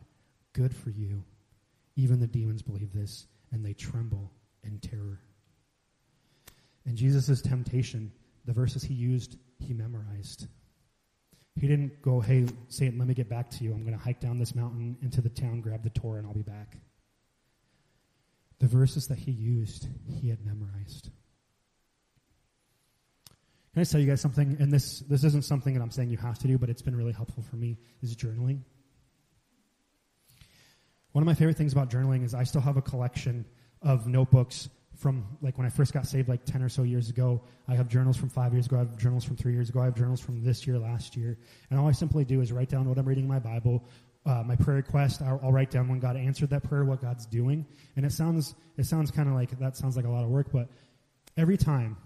[0.54, 1.22] Good for you.
[1.94, 4.32] Even the demons believe this and they tremble
[4.64, 5.20] in terror.
[6.84, 8.10] In Jesus' temptation,
[8.44, 10.48] the verses he used, he memorized.
[11.54, 13.72] He didn't go, "Hey, Satan, let me get back to you.
[13.72, 16.34] I'm going to hike down this mountain into the town, grab the Torah and I'll
[16.34, 16.76] be back."
[18.60, 21.10] The verses that he used, he had memorized.
[23.72, 24.56] Can I tell you guys something?
[24.58, 26.96] And this, this isn't something that I'm saying you have to do, but it's been
[26.96, 28.62] really helpful for me, is journaling.
[31.12, 33.44] One of my favorite things about journaling is I still have a collection
[33.82, 37.40] of notebooks from like when I first got saved like 10 or so years ago.
[37.68, 38.76] I have journals from five years ago.
[38.76, 39.80] I have journals from three years ago.
[39.80, 41.38] I have journals from this year, last year.
[41.70, 43.84] And all I simply do is write down what I'm reading in my Bible,
[44.26, 45.22] uh, my prayer request.
[45.22, 47.66] I'll, write down when God answered that prayer, what God's doing.
[47.96, 50.48] And it sounds, it sounds kind of like, that sounds like a lot of work,
[50.52, 50.68] but
[51.36, 51.96] every time,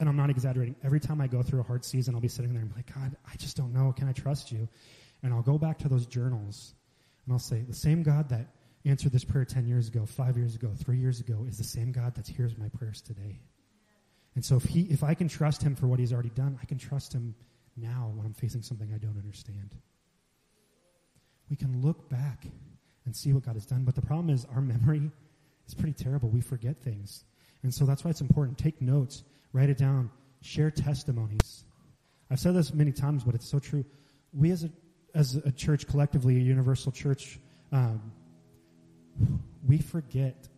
[0.00, 2.52] and I'm not exaggerating, every time I go through a hard season, I'll be sitting
[2.52, 3.92] there and be like, God, I just don't know.
[3.92, 4.68] Can I trust you?
[5.22, 6.74] And I'll go back to those journals
[7.24, 8.48] and I'll say, the same God that
[8.84, 11.90] answered this prayer 10 years ago, five years ago, three years ago is the same
[11.90, 13.40] God that hears my prayers today.
[14.34, 16.66] And so if he, if I can trust him for what he's already done, I
[16.66, 17.34] can trust him
[17.76, 19.74] now when I'm facing something I don't understand
[21.54, 22.48] we can look back
[23.06, 23.84] and see what God has done.
[23.84, 25.08] But the problem is our memory
[25.68, 26.28] is pretty terrible.
[26.28, 27.24] We forget things.
[27.62, 28.58] And so that's why it's important.
[28.58, 31.64] Take notes, write it down, share testimonies.
[32.28, 33.84] I've said this many times, but it's so true.
[34.32, 34.70] We as a,
[35.14, 37.38] as a church, collectively, a universal church,
[37.70, 38.10] um,
[39.64, 40.48] we forget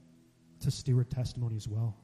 [0.60, 1.94] to steward testimony as well.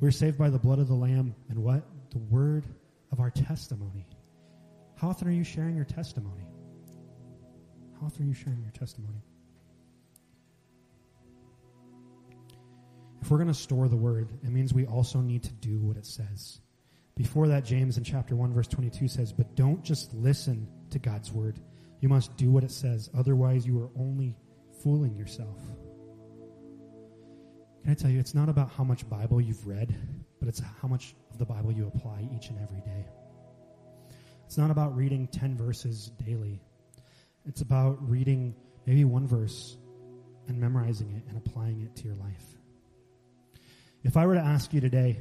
[0.00, 1.84] We're saved by the blood of the Lamb and what?
[2.10, 2.64] The word
[3.12, 4.08] of our testimony.
[4.96, 6.49] How often are you sharing your testimony?
[8.04, 9.22] Often are you sharing your testimony?
[13.20, 15.96] If we're going to store the word, it means we also need to do what
[15.96, 16.60] it says.
[17.16, 21.30] Before that, James in chapter 1, verse 22 says, But don't just listen to God's
[21.30, 21.60] word.
[22.00, 23.10] You must do what it says.
[23.16, 24.36] Otherwise, you are only
[24.82, 25.58] fooling yourself.
[27.82, 29.94] Can I tell you, it's not about how much Bible you've read,
[30.38, 33.06] but it's how much of the Bible you apply each and every day.
[34.46, 36.60] It's not about reading 10 verses daily.
[37.46, 38.54] It's about reading
[38.86, 39.76] maybe one verse
[40.48, 42.44] and memorizing it and applying it to your life.
[44.02, 45.20] If I were to ask you today,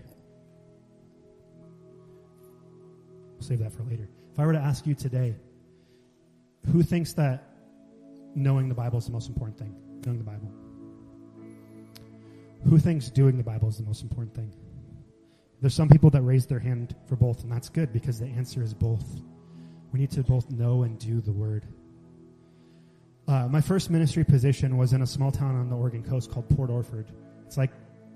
[3.40, 4.10] save that for later.
[4.34, 5.36] If I were to ask you today,
[6.72, 7.44] who thinks that
[8.36, 9.76] knowing the Bible is the most important thing?
[10.06, 10.52] Knowing the Bible.
[12.66, 14.54] Who thinks doing the Bible is the most important thing?
[15.62, 18.64] There's some people that raise their hand for both, and that's good because the answer
[18.64, 19.06] is both.
[19.92, 21.66] We need to both know and do the Word.
[23.30, 26.50] Uh, my first ministry position was in a small town on the Oregon coast called
[26.50, 27.12] Port Orford.
[27.46, 27.70] It's like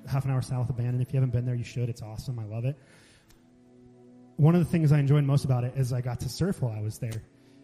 [0.09, 1.01] half an hour south of Bandon.
[1.01, 1.87] If you haven't been there, you should.
[1.87, 2.39] It's awesome.
[2.39, 2.75] I love it.
[4.37, 6.73] One of the things I enjoyed most about it is I got to surf while
[6.75, 7.21] I was there.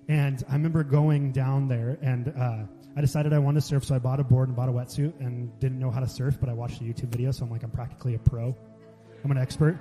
[0.07, 3.95] And I remember going down there and uh, I decided I wanted to surf, so
[3.95, 6.49] I bought a board and bought a wetsuit and didn't know how to surf, but
[6.49, 8.55] I watched a YouTube video, so I'm like, I'm practically a pro.
[9.23, 9.79] I'm an expert.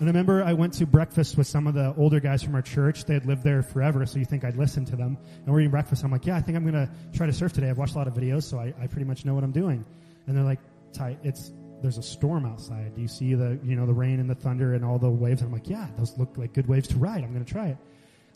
[0.00, 2.62] And I remember I went to breakfast with some of the older guys from our
[2.62, 3.04] church.
[3.04, 5.16] They had lived there forever, so you think I'd listen to them.
[5.44, 6.02] And we're eating breakfast.
[6.02, 7.70] I'm like, yeah, I think I'm going to try to surf today.
[7.70, 9.84] I've watched a lot of videos, so I, I pretty much know what I'm doing.
[10.26, 10.58] And they're like,
[10.92, 12.96] Ty, it's there's a storm outside.
[12.96, 15.42] Do you see the you know the rain and the thunder and all the waves?
[15.42, 17.22] And I'm like, yeah, those look like good waves to ride.
[17.22, 17.76] I'm going to try it.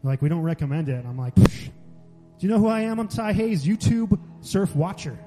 [0.02, 0.96] They're like, we don't recommend it.
[0.96, 1.42] And I'm like, do
[2.38, 3.00] you know who I am?
[3.00, 5.18] I'm Ty Hayes, YouTube surf watcher.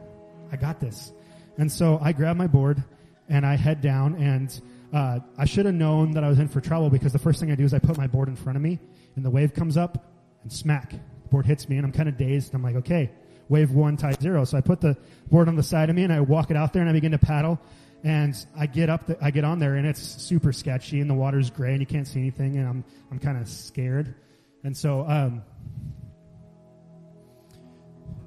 [0.50, 1.12] I got this.
[1.58, 2.82] And so I grab my board
[3.28, 4.62] and I head down and
[4.94, 7.52] uh, I should have known that I was in for trouble because the first thing
[7.52, 8.80] I do is I put my board in front of me,
[9.16, 10.06] and the wave comes up,
[10.44, 12.54] and smack, the board hits me, and I'm kind of dazed.
[12.54, 13.12] And I'm like, okay,
[13.48, 14.44] wave one, tide zero.
[14.44, 14.98] So I put the
[15.30, 17.12] board on the side of me, and I walk it out there, and I begin
[17.12, 17.60] to paddle.
[18.04, 21.14] And I get up, the, I get on there, and it's super sketchy, and the
[21.14, 24.16] water's gray, and you can't see anything, and I'm I'm kind of scared.
[24.64, 25.44] And so um,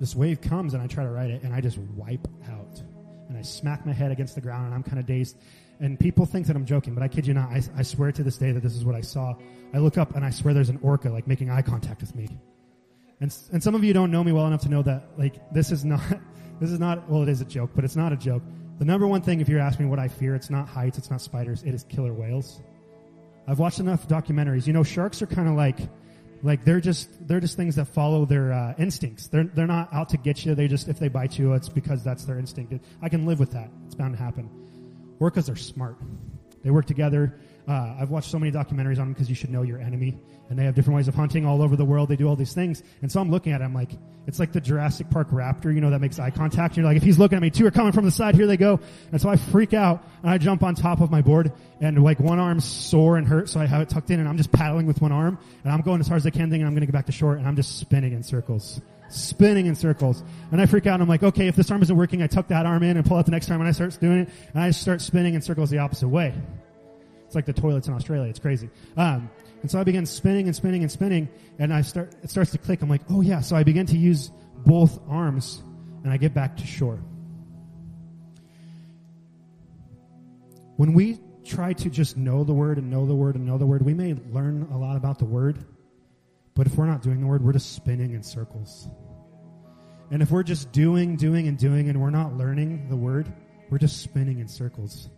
[0.01, 2.81] this wave comes, and I try to ride it, and I just wipe out,
[3.29, 5.37] and I smack my head against the ground, and I'm kind of dazed.
[5.81, 7.51] And people think that I'm joking, but I kid you not.
[7.51, 9.35] I, I swear to this day that this is what I saw.
[9.73, 12.29] I look up and I swear there's an orca like making eye contact with me.
[13.21, 15.73] And, and some of you don't know me well enough to know that like this
[15.73, 16.01] is not,
[16.61, 18.43] this is not, well it is a joke, but it's not a joke.
[18.79, 21.11] The number one thing if you're asking me what I fear, it's not heights, it's
[21.11, 22.61] not spiders, it is killer whales.
[23.47, 24.67] I've watched enough documentaries.
[24.67, 25.79] You know, sharks are kind of like,
[26.43, 29.29] like they're just they're just things that follow their uh, instincts.
[29.29, 30.55] They're they're not out to get you.
[30.55, 32.75] They just if they bite you, it's because that's their instinct.
[33.03, 33.71] I can live with that.
[33.87, 34.64] It's bound to happen.
[35.21, 35.97] Orcas are smart.
[36.63, 37.39] They work together.
[37.67, 40.19] Uh, I've watched so many documentaries on them because you should know your enemy.
[40.51, 42.11] And they have different ways of hunting all over the world.
[42.11, 42.83] They do all these things.
[43.01, 43.91] And so I'm looking at it, I'm like,
[44.27, 46.77] it's like the Jurassic Park raptor, you know, that makes eye contact.
[46.77, 48.57] You're like, if he's looking at me, two are coming from the side, here they
[48.57, 48.81] go.
[49.13, 52.21] And so I freak out and I jump on top of my board and like
[52.21, 54.87] one arm's sore and hurt, so I have it tucked in and I'm just paddling
[54.87, 56.87] with one arm and I'm going as hard as I can thinking I'm going to
[56.87, 58.81] get back to shore and I'm just spinning in circles
[59.15, 60.23] spinning in circles.
[60.51, 62.49] And I freak out and I'm like, okay, if this arm isn't working, I tuck
[62.49, 64.63] that arm in and pull out the next arm and I start doing it and
[64.63, 66.35] I start spinning in circles the opposite way.
[67.27, 68.29] It's like the toilets in Australia.
[68.29, 68.71] It's crazy.
[68.97, 69.31] Um,
[69.63, 72.59] and so I begin spinning and spinning and spinning and I start, it starts to
[72.59, 72.83] click.
[72.83, 73.41] I'm like, oh yeah.
[73.41, 74.31] So I begin to use
[74.67, 75.63] both arms
[76.03, 76.99] and I get back to shore.
[80.77, 83.67] When we try to just know the word and know the word and know the
[83.67, 85.65] word, we may learn a lot about the word,
[86.55, 88.89] but if we're not doing the word, we're just spinning in circles.
[90.11, 93.33] And if we're just doing, doing, and doing, and we're not learning the word,
[93.71, 95.09] we're just spinning in circles.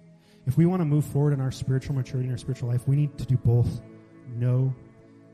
[0.46, 2.96] If we want to move forward in our spiritual maturity and our spiritual life, we
[2.96, 3.80] need to do both
[4.28, 4.74] know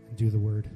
[0.08, 0.70] and do the word.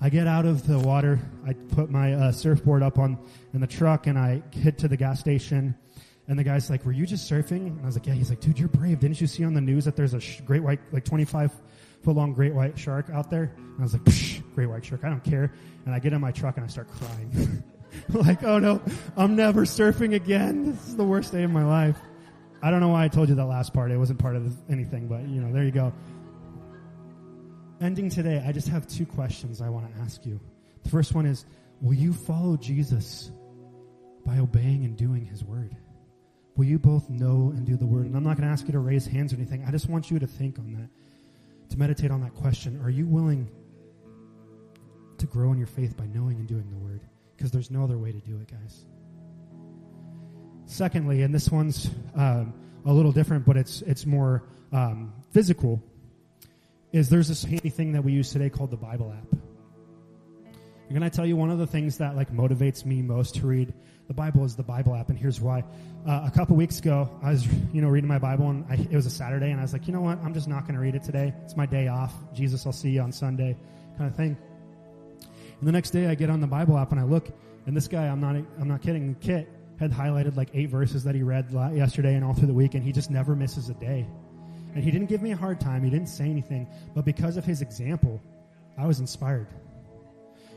[0.00, 1.18] I get out of the water.
[1.46, 3.18] I put my uh, surfboard up on
[3.54, 5.74] in the truck, and I head to the gas station.
[6.28, 8.40] And the guy's like, "Were you just surfing?" And I was like, "Yeah." He's like,
[8.40, 9.00] "Dude, you're brave.
[9.00, 11.50] Didn't you see on the news that there's a sh- great white, like 25
[12.14, 15.04] foot great white shark out there?" And I was like, Psh, "Great white shark.
[15.04, 15.52] I don't care."
[15.84, 17.62] And I get in my truck and I start crying,
[18.08, 18.80] like, "Oh no,
[19.16, 20.64] I'm never surfing again.
[20.64, 21.98] This is the worst day of my life."
[22.62, 23.90] I don't know why I told you that last part.
[23.90, 25.92] It wasn't part of anything, but you know, there you go.
[27.80, 30.40] Ending today, I just have two questions I want to ask you.
[30.82, 31.44] The first one is,
[31.80, 33.30] will you follow Jesus
[34.24, 35.76] by obeying and doing his word?
[36.56, 38.06] Will you both know and do the word?
[38.06, 39.64] And I'm not going to ask you to raise hands or anything.
[39.66, 40.88] I just want you to think on that,
[41.70, 42.80] to meditate on that question.
[42.82, 43.50] Are you willing
[45.18, 47.00] to grow in your faith by knowing and doing the word?
[47.36, 48.86] Because there's no other way to do it, guys.
[50.66, 55.82] Secondly, and this one's um, a little different, but it's it's more um, physical.
[56.92, 59.38] Is there's this handy thing that we use today called the Bible app.
[60.88, 63.46] And can I tell you one of the things that like motivates me most to
[63.46, 63.74] read
[64.08, 65.64] the Bible is the Bible app, and here's why.
[66.06, 68.94] Uh, a couple weeks ago, I was you know reading my Bible, and I, it
[68.94, 70.80] was a Saturday, and I was like, you know what, I'm just not going to
[70.80, 71.34] read it today.
[71.44, 72.14] It's my day off.
[72.32, 73.56] Jesus, I'll see you on Sunday,
[73.98, 74.36] kind of thing.
[75.58, 77.28] And the next day, I get on the Bible app and I look,
[77.66, 81.14] and this guy, I'm not I'm not kidding, Kit had highlighted like eight verses that
[81.14, 84.06] he read yesterday and all through the week, and he just never misses a day.
[84.74, 85.82] And he didn't give me a hard time.
[85.82, 88.20] He didn't say anything, but because of his example,
[88.78, 89.48] I was inspired.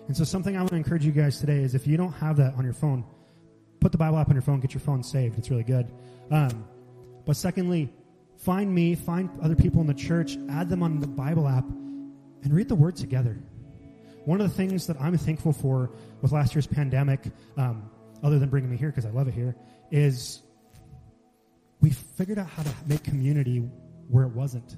[0.07, 2.37] And so something I want to encourage you guys today is if you don't have
[2.37, 3.05] that on your phone,
[3.79, 5.37] put the Bible app on your phone, get your phone saved.
[5.37, 5.91] It's really good.
[6.31, 6.65] Um,
[7.25, 7.89] but secondly,
[8.37, 12.53] find me, find other people in the church, add them on the Bible app, and
[12.53, 13.37] read the Word together.
[14.25, 17.21] One of the things that I'm thankful for with last year's pandemic,
[17.57, 17.89] um,
[18.23, 19.55] other than bringing me here because I love it here,
[19.91, 20.41] is
[21.81, 23.59] we figured out how to make community
[24.09, 24.77] where it wasn't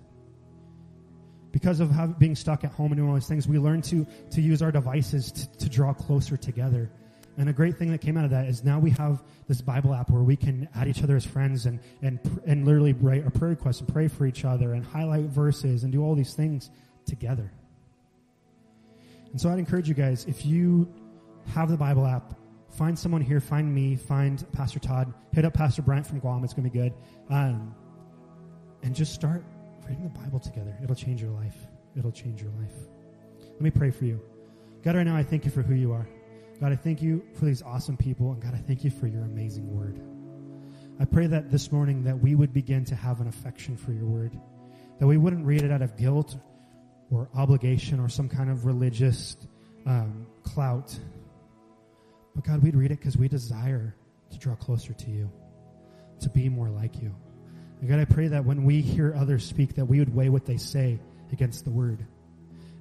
[1.51, 4.05] because of how, being stuck at home and doing all these things, we learned to,
[4.31, 6.89] to use our devices to, to draw closer together.
[7.37, 9.93] And a great thing that came out of that is now we have this Bible
[9.93, 13.31] app where we can add each other as friends and, and, and literally write a
[13.31, 16.69] prayer request and pray for each other and highlight verses and do all these things
[17.05, 17.51] together.
[19.31, 20.91] And so I'd encourage you guys, if you
[21.53, 22.33] have the Bible app,
[22.69, 26.43] find someone here, find me, find Pastor Todd, hit up Pastor Brent from Guam.
[26.43, 26.93] It's going to be good.
[27.29, 27.73] Um,
[28.83, 29.43] and just start
[29.87, 30.75] reading the Bible together.
[30.83, 31.55] It'll change your life.
[31.97, 32.75] It'll change your life.
[33.41, 34.21] Let me pray for you.
[34.83, 36.07] God, right now, I thank you for who you are.
[36.61, 38.33] God, I thank you for these awesome people.
[38.33, 39.99] And God, I thank you for your amazing word.
[40.99, 44.05] I pray that this morning that we would begin to have an affection for your
[44.05, 44.39] word,
[44.99, 46.37] that we wouldn't read it out of guilt
[47.09, 49.37] or obligation or some kind of religious
[49.87, 50.95] um, clout.
[52.35, 53.95] But God, we'd read it because we desire
[54.29, 55.31] to draw closer to you,
[56.19, 57.11] to be more like you.
[57.79, 60.45] And God, I pray that when we hear others speak, that we would weigh what
[60.45, 60.99] they say
[61.31, 62.05] against the word.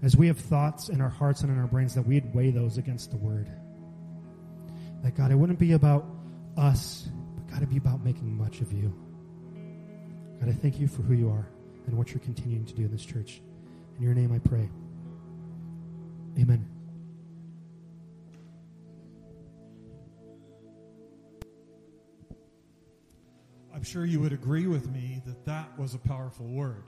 [0.02, 2.76] As we have thoughts in our hearts and in our brains, that we'd weigh those
[2.76, 3.48] against the word.
[5.02, 6.06] That God, it wouldn't be about
[6.56, 8.92] us, but God, it'd be about making much of you.
[10.40, 11.48] God, I thank you for who you are
[11.86, 13.40] and what you're continuing to do in this church.
[13.96, 14.68] In your name I pray.
[16.38, 16.66] Amen.
[23.74, 26.84] I'm sure you would agree with me that that was a powerful word.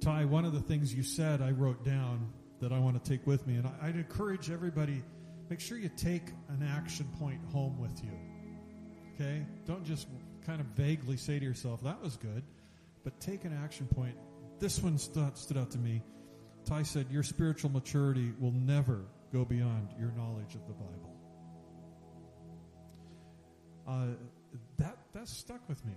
[0.00, 3.26] Ty, one of the things you said I wrote down that I want to take
[3.26, 5.02] with me, and I, would encourage everybody
[5.50, 8.12] make sure you take an action point home with you.
[9.14, 9.44] Okay?
[9.66, 10.06] Don't just
[10.46, 12.42] kind of vaguely say to yourself, that was good,
[13.04, 14.16] but take an action point.
[14.58, 16.02] This one stood, stood out to me.
[16.64, 21.16] Ty said, Your spiritual maturity will never go beyond your knowledge of the Bible.
[23.86, 24.06] Uh,
[24.78, 25.94] that, that stuck with me.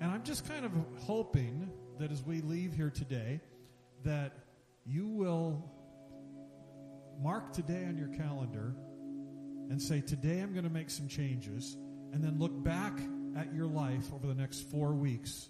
[0.00, 3.40] And I'm just kind of hoping that as we leave here today,
[4.04, 4.32] that
[4.84, 5.64] you will
[7.20, 8.74] mark today on your calendar
[9.70, 11.76] and say, Today I'm going to make some changes,
[12.12, 12.98] and then look back
[13.36, 15.48] at your life over the next four weeks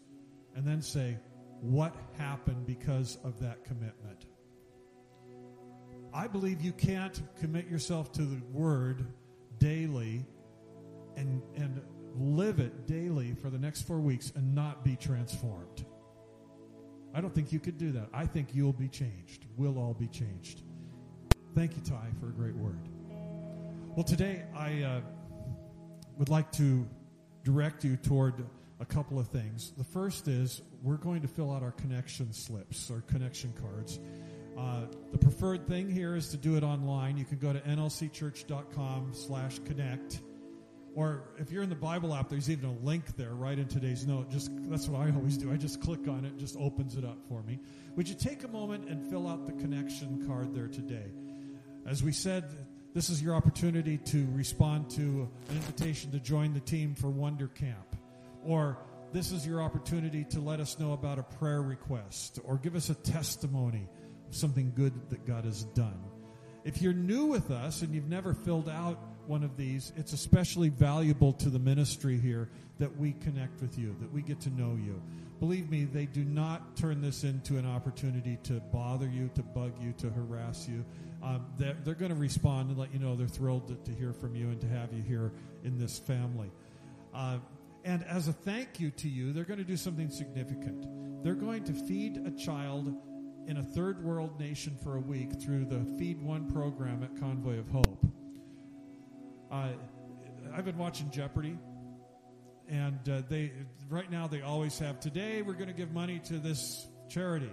[0.54, 1.18] and then say,
[1.60, 4.26] What happened because of that commitment?
[6.14, 9.06] I believe you can't commit yourself to the Word
[9.58, 10.26] daily
[11.16, 11.80] and, and
[12.14, 15.86] live it daily for the next four weeks and not be transformed.
[17.14, 18.08] I don't think you could do that.
[18.12, 19.44] I think you'll be changed.
[19.56, 20.62] We'll all be changed.
[21.54, 22.88] Thank you, Ty, for a great word.
[23.94, 25.00] Well, today I uh,
[26.16, 26.88] would like to
[27.44, 28.42] direct you toward
[28.80, 29.72] a couple of things.
[29.76, 34.00] The first is we're going to fill out our connection slips or connection cards.
[34.58, 37.18] Uh, the preferred thing here is to do it online.
[37.18, 40.20] You can go to nlcchurch.com slash connect
[40.94, 44.06] or if you're in the Bible app, there's even a link there right in today's
[44.06, 44.30] note.
[44.30, 45.52] Just that's what I always do.
[45.52, 47.58] I just click on it, just opens it up for me.
[47.96, 51.10] Would you take a moment and fill out the connection card there today?
[51.86, 52.44] As we said,
[52.94, 55.02] this is your opportunity to respond to
[55.48, 57.96] an invitation to join the team for Wonder Camp.
[58.44, 58.78] Or
[59.12, 62.90] this is your opportunity to let us know about a prayer request or give us
[62.90, 63.88] a testimony
[64.28, 65.98] of something good that God has done.
[66.64, 70.68] If you're new with us and you've never filled out one of these, it's especially
[70.68, 72.48] valuable to the ministry here
[72.78, 75.00] that we connect with you, that we get to know you.
[75.40, 79.72] Believe me, they do not turn this into an opportunity to bother you, to bug
[79.80, 80.84] you, to harass you.
[81.22, 84.12] Um, they're, they're going to respond and let you know they're thrilled to, to, hear
[84.12, 85.32] from you and to have you here
[85.64, 86.50] in this family.
[87.14, 87.38] Uh,
[87.84, 90.86] and as a thank you to you, they're going to do something significant.
[91.24, 92.94] They're going to feed a child
[93.46, 97.58] in a third world nation for a week through the Feed One program at Convoy
[97.58, 98.06] of Hope.
[99.52, 99.68] Uh,
[100.54, 101.58] I've been watching Jeopardy,
[102.70, 103.52] and uh, they
[103.90, 107.50] right now they always have today we're going to give money to this charity.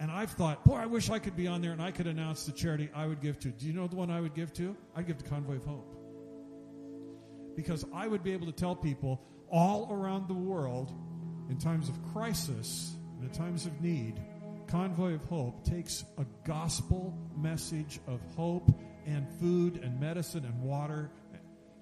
[0.00, 2.46] And I've thought, boy, I wish I could be on there and I could announce
[2.46, 3.48] the charity I would give to.
[3.48, 4.74] Do you know the one I would give to?
[4.96, 5.94] I'd give to Convoy of Hope.
[7.54, 10.90] Because I would be able to tell people all around the world,
[11.48, 14.20] in times of crisis, in times of need,
[14.66, 18.70] Convoy of Hope takes a gospel message of hope
[19.06, 21.10] and food and medicine and water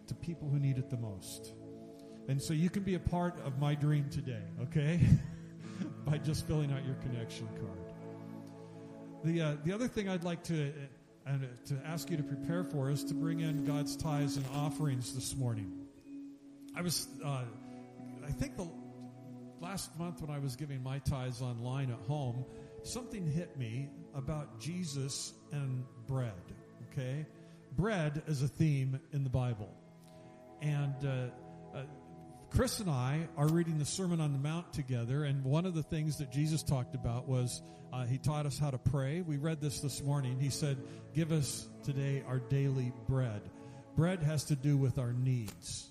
[0.07, 1.53] to people who need it the most.
[2.29, 5.01] And so you can be a part of my dream today, okay?
[6.07, 7.79] By just filling out your connection card.
[9.25, 10.73] The, uh, the other thing I'd like to,
[11.27, 11.33] uh,
[11.67, 15.37] to ask you to prepare for is to bring in God's tithes and offerings this
[15.37, 15.73] morning.
[16.77, 17.45] I was, uh,
[18.27, 18.69] I think the
[19.61, 22.45] last month when I was giving my tithes online at home,
[22.83, 26.33] something hit me about Jesus and bread
[26.93, 27.27] okay?
[27.73, 29.73] Bread is a theme in the Bible.
[30.61, 31.83] And uh, uh,
[32.51, 35.83] Chris and I are reading the Sermon on the Mount together, and one of the
[35.83, 37.63] things that Jesus talked about was
[37.93, 39.23] uh, he taught us how to pray.
[39.23, 40.39] We read this this morning.
[40.39, 40.77] He said,
[41.15, 43.43] Give us today our daily bread.
[43.97, 45.91] Bread has to do with our needs.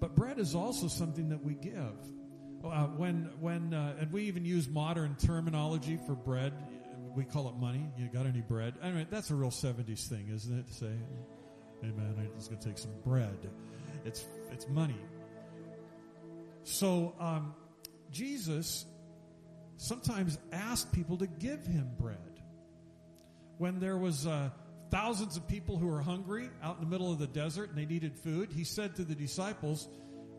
[0.00, 1.96] But bread is also something that we give.
[2.64, 6.52] Uh, when when uh, and we even use modern terminology for bread.
[7.14, 7.90] We call it money.
[7.96, 8.74] You got any bread?
[8.82, 10.66] Mean, that's a real '70s thing, isn't it?
[10.66, 10.92] To say,
[11.82, 13.50] "Hey man, I'm just gonna take some bread."
[14.04, 14.98] It's it's money.
[16.64, 17.54] So um,
[18.10, 18.86] Jesus
[19.76, 22.18] sometimes asked people to give him bread.
[23.58, 24.50] When there was uh,
[24.90, 27.86] thousands of people who were hungry out in the middle of the desert and they
[27.86, 29.88] needed food, he said to the disciples,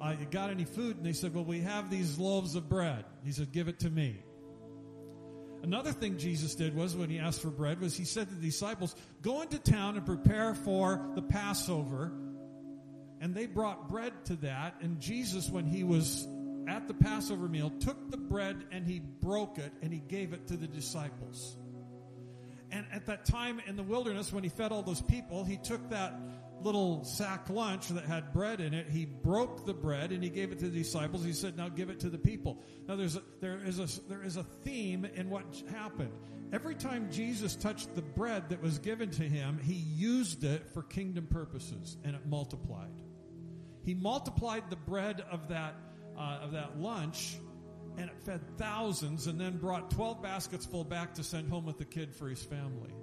[0.02, 3.06] uh, "You got any food?" And they said, "Well, we have these loaves of bread."
[3.24, 4.24] He said, "Give it to me."
[5.64, 8.46] Another thing Jesus did was when he asked for bread was he said to the
[8.46, 12.12] disciples, "Go into town and prepare for the Passover."
[13.22, 16.28] And they brought bread to that, and Jesus, when he was
[16.68, 20.48] at the Passover meal, took the bread and he broke it and he gave it
[20.48, 21.58] to the disciples.
[22.72, 25.90] And at that time in the wilderness, when he fed all those people, he took
[25.90, 26.14] that
[26.64, 28.90] little sack lunch that had bread in it.
[28.90, 31.24] He broke the bread and he gave it to the disciples.
[31.24, 34.24] He said, "Now give it to the people." Now there's a, there is a there
[34.24, 36.12] is a theme in what happened.
[36.52, 40.84] Every time Jesus touched the bread that was given to him, he used it for
[40.84, 43.02] kingdom purposes, and it multiplied.
[43.84, 45.76] He multiplied the bread of that
[46.16, 47.38] uh, of that lunch,
[47.98, 51.80] and it fed thousands, and then brought twelve baskets full back to send home with
[51.80, 52.94] the kid for his family.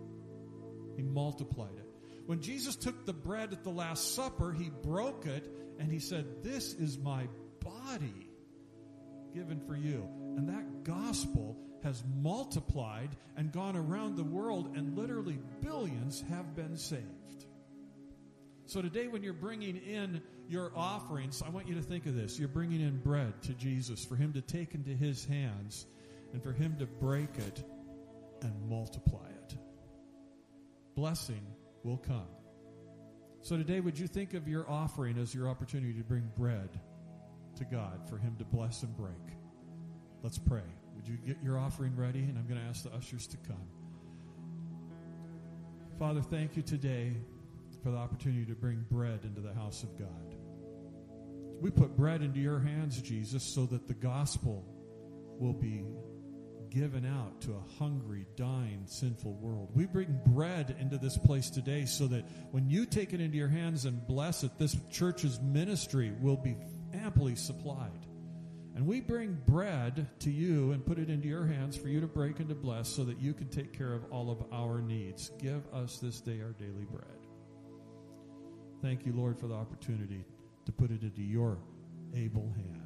[0.97, 1.90] He multiplied it.
[2.31, 6.45] When Jesus took the bread at the Last Supper, he broke it and he said,
[6.45, 7.27] This is my
[7.59, 8.31] body
[9.35, 10.09] given for you.
[10.37, 16.77] And that gospel has multiplied and gone around the world, and literally billions have been
[16.77, 17.47] saved.
[18.67, 22.39] So today, when you're bringing in your offerings, I want you to think of this.
[22.39, 25.85] You're bringing in bread to Jesus for him to take into his hands
[26.33, 27.65] and for him to break it
[28.43, 29.57] and multiply it.
[30.95, 31.45] Blessing
[31.85, 32.29] will come.
[33.43, 36.69] So today, would you think of your offering as your opportunity to bring bread
[37.57, 39.15] to God for Him to bless and break?
[40.23, 40.63] Let's pray.
[40.97, 42.21] Would you get your offering ready?
[42.21, 43.67] And I'm going to ask the ushers to come.
[45.99, 47.15] Father, thank you today
[47.83, 50.35] for the opportunity to bring bread into the house of God.
[51.61, 54.65] We put bread into your hands, Jesus, so that the gospel
[55.39, 55.85] will be
[56.71, 59.71] given out to a hungry, dying, sinful world.
[59.75, 63.49] We bring bread into this place today so that when you take it into your
[63.49, 66.57] hands and bless it, this church's ministry will be
[66.95, 68.07] amply supplied.
[68.75, 72.07] And we bring bread to you and put it into your hands for you to
[72.07, 75.31] break and to bless so that you can take care of all of our needs.
[75.39, 77.05] Give us this day our daily bread.
[78.81, 80.25] Thank you, Lord, for the opportunity
[80.65, 81.59] to put it into your
[82.15, 82.80] able hands.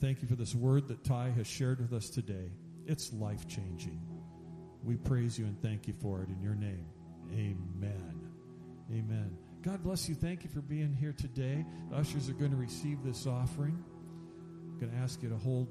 [0.00, 2.50] Thank you for this word that Ty has shared with us today.
[2.86, 4.00] It's life changing.
[4.82, 6.86] We praise you and thank you for it in your name.
[7.32, 8.20] Amen.
[8.90, 9.36] Amen.
[9.62, 10.14] God bless you.
[10.14, 11.66] Thank you for being here today.
[11.90, 13.84] The ushers are going to receive this offering.
[14.72, 15.68] I'm going to ask you to hold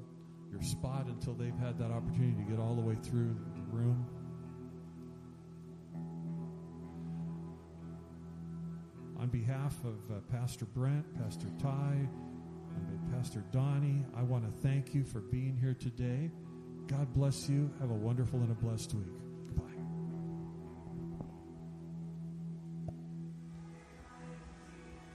[0.52, 4.06] your spot until they've had that opportunity to get all the way through the room.
[9.18, 12.08] On behalf of uh, Pastor Brent, Pastor Ty,
[13.12, 16.30] Pastor Donnie, I want to thank you for being here today.
[16.86, 17.70] God bless you.
[17.80, 19.19] Have a wonderful and a blessed week.